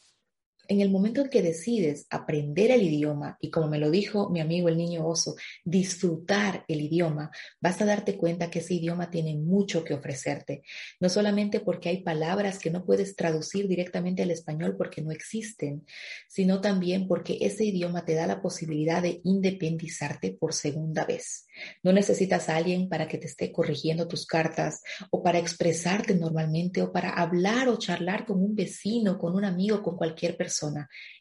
En 0.68 0.80
el 0.80 0.90
momento 0.90 1.20
en 1.20 1.28
que 1.28 1.42
decides 1.42 2.06
aprender 2.10 2.70
el 2.70 2.82
idioma 2.82 3.36
y 3.40 3.50
como 3.50 3.68
me 3.68 3.78
lo 3.78 3.90
dijo 3.90 4.30
mi 4.30 4.40
amigo 4.40 4.68
el 4.68 4.76
niño 4.76 5.06
oso, 5.06 5.36
disfrutar 5.64 6.64
el 6.68 6.80
idioma, 6.80 7.30
vas 7.60 7.80
a 7.80 7.84
darte 7.84 8.16
cuenta 8.16 8.50
que 8.50 8.58
ese 8.60 8.74
idioma 8.74 9.10
tiene 9.10 9.36
mucho 9.36 9.84
que 9.84 9.94
ofrecerte. 9.94 10.62
No 11.00 11.08
solamente 11.08 11.60
porque 11.60 11.88
hay 11.88 12.02
palabras 12.02 12.58
que 12.58 12.70
no 12.70 12.84
puedes 12.84 13.16
traducir 13.16 13.68
directamente 13.68 14.22
al 14.22 14.30
español 14.30 14.76
porque 14.76 15.02
no 15.02 15.10
existen, 15.10 15.84
sino 16.28 16.60
también 16.60 17.06
porque 17.06 17.38
ese 17.40 17.64
idioma 17.64 18.04
te 18.04 18.14
da 18.14 18.26
la 18.26 18.42
posibilidad 18.42 19.02
de 19.02 19.20
independizarte 19.24 20.32
por 20.32 20.52
segunda 20.52 21.04
vez. 21.04 21.46
No 21.82 21.92
necesitas 21.92 22.48
a 22.48 22.56
alguien 22.56 22.88
para 22.88 23.08
que 23.08 23.18
te 23.18 23.26
esté 23.26 23.52
corrigiendo 23.52 24.08
tus 24.08 24.26
cartas 24.26 24.82
o 25.10 25.22
para 25.22 25.38
expresarte 25.38 26.14
normalmente 26.14 26.82
o 26.82 26.92
para 26.92 27.10
hablar 27.10 27.68
o 27.68 27.78
charlar 27.78 28.26
con 28.26 28.42
un 28.42 28.54
vecino, 28.54 29.18
con 29.18 29.34
un 29.34 29.44
amigo, 29.44 29.82
con 29.82 29.96
cualquier 29.96 30.36
persona. 30.36 30.55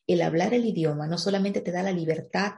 El 0.08 0.22
hablar 0.22 0.54
el 0.54 0.66
idioma 0.66 1.08
no 1.08 1.18
solamente 1.18 1.62
te 1.62 1.72
da 1.72 1.84
la 1.84 1.92
libertad 1.92 2.54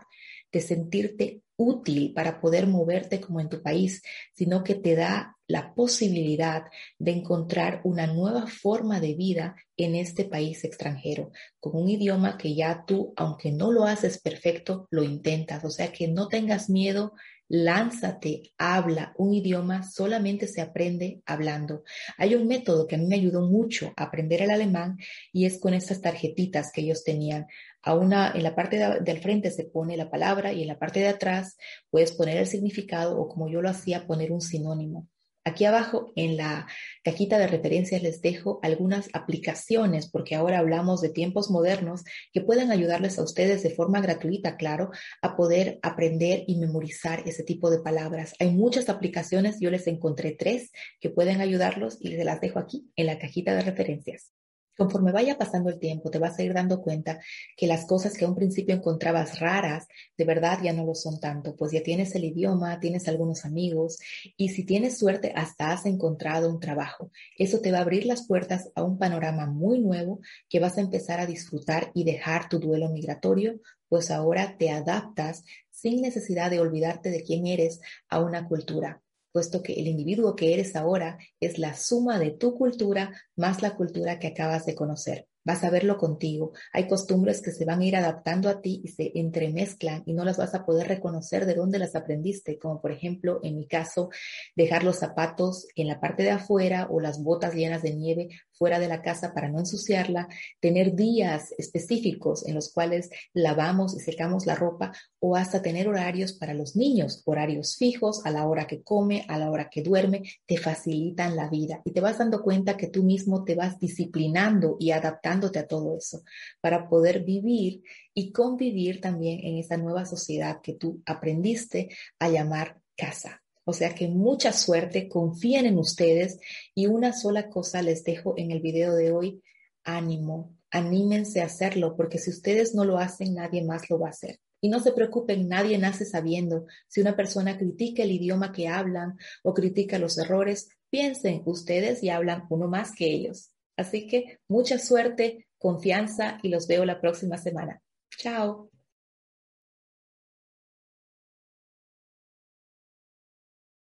de 0.52 0.62
sentirte 0.62 1.42
útil 1.58 2.14
para 2.14 2.40
poder 2.40 2.68
moverte 2.68 3.20
como 3.20 3.42
en 3.42 3.50
tu 3.50 3.62
país, 3.62 4.02
sino 4.34 4.64
que 4.64 4.76
te 4.76 4.96
da 4.96 5.36
la 5.48 5.74
posibilidad 5.74 6.66
de 7.00 7.12
encontrar 7.12 7.82
una 7.84 8.06
nueva 8.06 8.48
forma 8.48 9.00
de 9.00 9.16
vida 9.16 9.56
en 9.76 9.96
este 9.96 10.26
país 10.26 10.64
extranjero, 10.64 11.32
con 11.60 11.76
un 11.76 11.90
idioma 11.90 12.38
que 12.38 12.54
ya 12.54 12.84
tú, 12.86 13.14
aunque 13.16 13.52
no 13.52 13.72
lo 13.72 13.86
haces 13.86 14.20
perfecto, 14.20 14.88
lo 14.92 15.04
intentas. 15.04 15.64
O 15.64 15.70
sea 15.70 15.92
que 15.92 16.08
no 16.08 16.28
tengas 16.28 16.70
miedo 16.70 17.14
Lánzate, 17.50 18.52
habla 18.58 19.14
un 19.18 19.34
idioma, 19.34 19.84
solamente 19.84 20.48
se 20.48 20.62
aprende 20.62 21.22
hablando. 21.26 21.84
Hay 22.18 22.36
un 22.36 22.48
método 22.48 22.88
que 22.88 22.96
a 22.96 22.98
mí 22.98 23.06
me 23.08 23.16
ayudó 23.16 23.42
mucho 23.42 23.94
a 23.96 24.04
aprender 24.04 24.42
el 24.42 24.52
alemán 24.52 24.98
y 25.32 25.46
es 25.46 25.60
con 25.60 25.74
estas 25.74 26.02
tarjetitas 26.02 26.72
que 26.74 26.82
ellos 26.82 27.04
tenían. 27.06 27.48
A 27.82 27.96
una, 27.96 28.32
en 28.36 28.44
la 28.44 28.54
parte 28.54 28.78
del 29.00 29.20
frente 29.20 29.50
se 29.52 29.64
pone 29.64 29.96
la 29.96 30.10
palabra 30.10 30.52
y 30.52 30.62
en 30.62 30.68
la 30.68 30.78
parte 30.78 31.00
de 31.00 31.08
atrás 31.08 31.58
puedes 31.90 32.12
poner 32.12 32.38
el 32.38 32.48
significado 32.48 33.18
o 33.18 33.30
como 33.30 33.50
yo 33.50 33.62
lo 33.62 33.70
hacía, 33.70 34.06
poner 34.06 34.32
un 34.34 34.42
sinónimo. 34.42 35.08
Aquí 35.48 35.64
abajo 35.64 36.12
en 36.18 36.36
la 36.36 36.68
cajita 37.06 37.38
de 37.38 37.48
referencias 37.48 38.04
les 38.04 38.22
dejo 38.22 38.60
algunas 38.64 39.08
aplicaciones, 39.14 40.10
porque 40.12 40.36
ahora 40.36 40.60
hablamos 40.60 41.00
de 41.00 41.08
tiempos 41.08 41.50
modernos 41.50 42.04
que 42.34 42.42
pueden 42.42 42.70
ayudarles 42.70 43.18
a 43.18 43.24
ustedes 43.24 43.64
de 43.64 43.70
forma 43.70 44.02
gratuita, 44.02 44.58
claro, 44.58 44.92
a 45.22 45.38
poder 45.38 45.80
aprender 45.84 46.44
y 46.48 46.58
memorizar 46.58 47.24
ese 47.26 47.44
tipo 47.44 47.70
de 47.70 47.80
palabras. 47.80 48.34
Hay 48.40 48.52
muchas 48.52 48.90
aplicaciones, 48.90 49.62
yo 49.62 49.72
les 49.72 49.88
encontré 49.88 50.36
tres 50.38 50.74
que 51.00 51.10
pueden 51.10 51.40
ayudarlos 51.40 51.98
y 52.02 52.10
les 52.10 52.26
las 52.26 52.42
dejo 52.42 52.60
aquí 52.60 52.92
en 52.98 53.06
la 53.06 53.18
cajita 53.18 53.56
de 53.56 53.62
referencias. 53.62 54.34
Conforme 54.78 55.12
vaya 55.12 55.40
pasando 55.40 55.72
el 55.72 55.80
tiempo, 55.80 56.12
te 56.12 56.20
vas 56.20 56.38
a 56.38 56.44
ir 56.44 56.54
dando 56.54 56.82
cuenta 56.82 57.20
que 57.56 57.66
las 57.66 57.86
cosas 57.86 58.14
que 58.14 58.26
a 58.26 58.28
un 58.28 58.36
principio 58.36 58.76
encontrabas 58.76 59.40
raras, 59.40 59.88
de 60.16 60.24
verdad 60.24 60.60
ya 60.62 60.72
no 60.72 60.86
lo 60.86 60.94
son 60.94 61.20
tanto, 61.20 61.56
pues 61.56 61.72
ya 61.72 61.82
tienes 61.82 62.14
el 62.14 62.26
idioma, 62.26 62.80
tienes 62.80 63.08
algunos 63.08 63.44
amigos 63.44 63.98
y 64.38 64.50
si 64.50 64.66
tienes 64.66 65.00
suerte 65.00 65.34
hasta 65.36 65.72
has 65.72 65.88
encontrado 65.88 66.50
un 66.50 66.60
trabajo. 66.60 67.10
Eso 67.40 67.60
te 67.60 67.72
va 67.72 67.80
a 67.80 67.82
abrir 67.82 68.06
las 68.06 68.28
puertas 68.28 68.70
a 68.76 68.84
un 68.84 69.00
panorama 69.00 69.48
muy 69.48 69.80
nuevo 69.80 70.20
que 70.48 70.60
vas 70.60 70.78
a 70.78 70.82
empezar 70.82 71.20
a 71.20 71.26
disfrutar 71.26 71.90
y 71.96 72.04
dejar 72.04 72.48
tu 72.48 72.60
duelo 72.60 72.90
migratorio, 72.90 73.60
pues 73.90 74.12
ahora 74.12 74.58
te 74.58 74.70
adaptas 74.70 75.44
sin 75.72 76.02
necesidad 76.02 76.52
de 76.52 76.60
olvidarte 76.60 77.10
de 77.10 77.24
quién 77.24 77.48
eres 77.48 77.82
a 78.10 78.20
una 78.20 78.48
cultura 78.48 79.02
puesto 79.38 79.62
que 79.62 79.74
el 79.74 79.86
individuo 79.86 80.36
que 80.36 80.56
eres 80.56 80.76
ahora 80.76 81.20
es 81.40 81.60
la 81.60 81.76
suma 81.76 82.18
de 82.18 82.32
tu 82.32 82.56
cultura 82.56 83.14
más 83.36 83.62
la 83.62 83.76
cultura 83.76 84.18
que 84.18 84.30
acabas 84.30 84.66
de 84.66 84.74
conocer 84.74 85.28
vas 85.48 85.64
a 85.64 85.70
verlo 85.70 85.98
contigo. 85.98 86.52
Hay 86.74 86.90
costumbres 86.90 87.42
que 87.42 87.52
se 87.52 87.64
van 87.64 87.80
a 87.80 87.86
ir 87.86 87.96
adaptando 87.96 88.50
a 88.50 88.60
ti 88.60 88.82
y 88.84 88.90
se 88.90 89.14
entremezclan 89.16 90.04
y 90.06 90.14
no 90.14 90.26
las 90.26 90.36
vas 90.36 90.54
a 90.54 90.66
poder 90.66 90.90
reconocer 90.90 91.46
de 91.46 91.56
dónde 91.56 91.80
las 91.80 91.96
aprendiste, 91.96 92.60
como 92.60 92.82
por 92.82 92.92
ejemplo, 92.92 93.40
en 93.44 93.56
mi 93.56 93.66
caso, 93.66 94.10
dejar 94.58 94.84
los 94.84 94.98
zapatos 94.98 95.66
en 95.76 95.88
la 95.88 96.02
parte 96.02 96.24
de 96.24 96.32
afuera 96.32 96.90
o 96.92 97.00
las 97.00 97.24
botas 97.24 97.54
llenas 97.54 97.82
de 97.82 97.94
nieve 97.94 98.28
fuera 98.52 98.78
de 98.78 98.90
la 98.90 99.02
casa 99.02 99.34
para 99.34 99.48
no 99.48 99.60
ensuciarla, 99.60 100.28
tener 100.60 100.96
días 100.96 101.54
específicos 101.58 102.46
en 102.46 102.54
los 102.54 102.74
cuales 102.74 103.10
lavamos 103.34 103.96
y 103.96 104.02
secamos 104.02 104.46
la 104.48 104.56
ropa 104.56 104.92
o 105.20 105.36
hasta 105.36 105.62
tener 105.62 105.88
horarios 105.88 106.34
para 106.34 106.54
los 106.54 106.76
niños, 106.76 107.24
horarios 107.26 107.76
fijos 107.76 108.26
a 108.26 108.32
la 108.32 108.48
hora 108.48 108.68
que 108.68 108.82
come, 108.82 109.26
a 109.28 109.38
la 109.38 109.50
hora 109.50 109.70
que 109.70 109.82
duerme, 109.82 110.24
te 110.46 110.58
facilitan 110.58 111.36
la 111.36 111.50
vida 111.50 111.82
y 111.84 111.92
te 111.92 112.02
vas 112.02 112.20
dando 112.20 112.42
cuenta 112.42 112.78
que 112.78 112.88
tú 112.88 113.04
mismo 113.04 113.44
te 113.44 113.56
vas 113.56 113.80
disciplinando 113.80 114.78
y 114.80 114.92
adaptando 114.92 115.48
a 115.48 115.68
todo 115.68 115.98
eso, 115.98 116.24
para 116.62 116.88
poder 116.88 117.24
vivir 117.24 117.82
y 118.14 118.32
convivir 118.32 119.02
también 119.02 119.40
en 119.44 119.58
esta 119.58 119.78
nueva 119.78 120.06
sociedad 120.06 120.62
que 120.62 120.74
tú 120.74 121.02
aprendiste 121.06 121.90
a 122.20 122.30
llamar 122.30 122.80
casa. 122.96 123.42
O 123.66 123.74
sea 123.74 123.94
que 123.94 124.08
mucha 124.08 124.54
suerte, 124.54 125.10
confíen 125.10 125.66
en 125.66 125.78
ustedes 125.78 126.40
y 126.74 126.88
una 126.88 127.14
sola 127.14 127.50
cosa 127.50 127.82
les 127.82 128.04
dejo 128.04 128.34
en 128.38 128.52
el 128.52 128.62
video 128.62 128.96
de 128.96 129.12
hoy, 129.12 129.44
ánimo, 129.84 130.56
anímense 130.72 131.42
a 131.42 131.46
hacerlo, 131.46 131.96
porque 131.96 132.18
si 132.18 132.30
ustedes 132.30 132.76
no 132.76 132.86
lo 132.86 132.98
hacen, 132.98 133.36
nadie 133.36 133.64
más 133.64 133.90
lo 133.90 134.00
va 134.00 134.08
a 134.08 134.12
hacer. 134.12 134.40
Y 134.68 134.70
no 134.70 134.82
se 134.82 134.92
preocupen, 134.92 135.48
nadie 135.48 135.78
nace 135.78 136.04
sabiendo. 136.04 136.66
Si 136.90 137.00
una 137.00 137.16
persona 137.16 137.58
critica 137.58 138.04
el 138.04 138.12
idioma 138.12 138.52
que 138.52 138.68
hablan 138.68 139.18
o 139.42 139.54
critica 139.54 139.98
los 139.98 140.18
errores, 140.18 140.68
piensen, 140.90 141.42
ustedes 141.46 142.04
y 142.04 142.10
hablan 142.10 142.48
uno 142.50 142.68
más 142.68 142.92
que 142.92 143.06
ellos. 143.06 143.52
Así 143.78 144.08
que 144.08 144.42
mucha 144.50 144.78
suerte, 144.78 145.48
confianza 145.58 146.38
y 146.44 146.50
los 146.50 146.68
veo 146.68 146.84
la 146.84 147.00
próxima 147.00 147.38
semana. 147.38 147.82
Chao. 148.18 148.70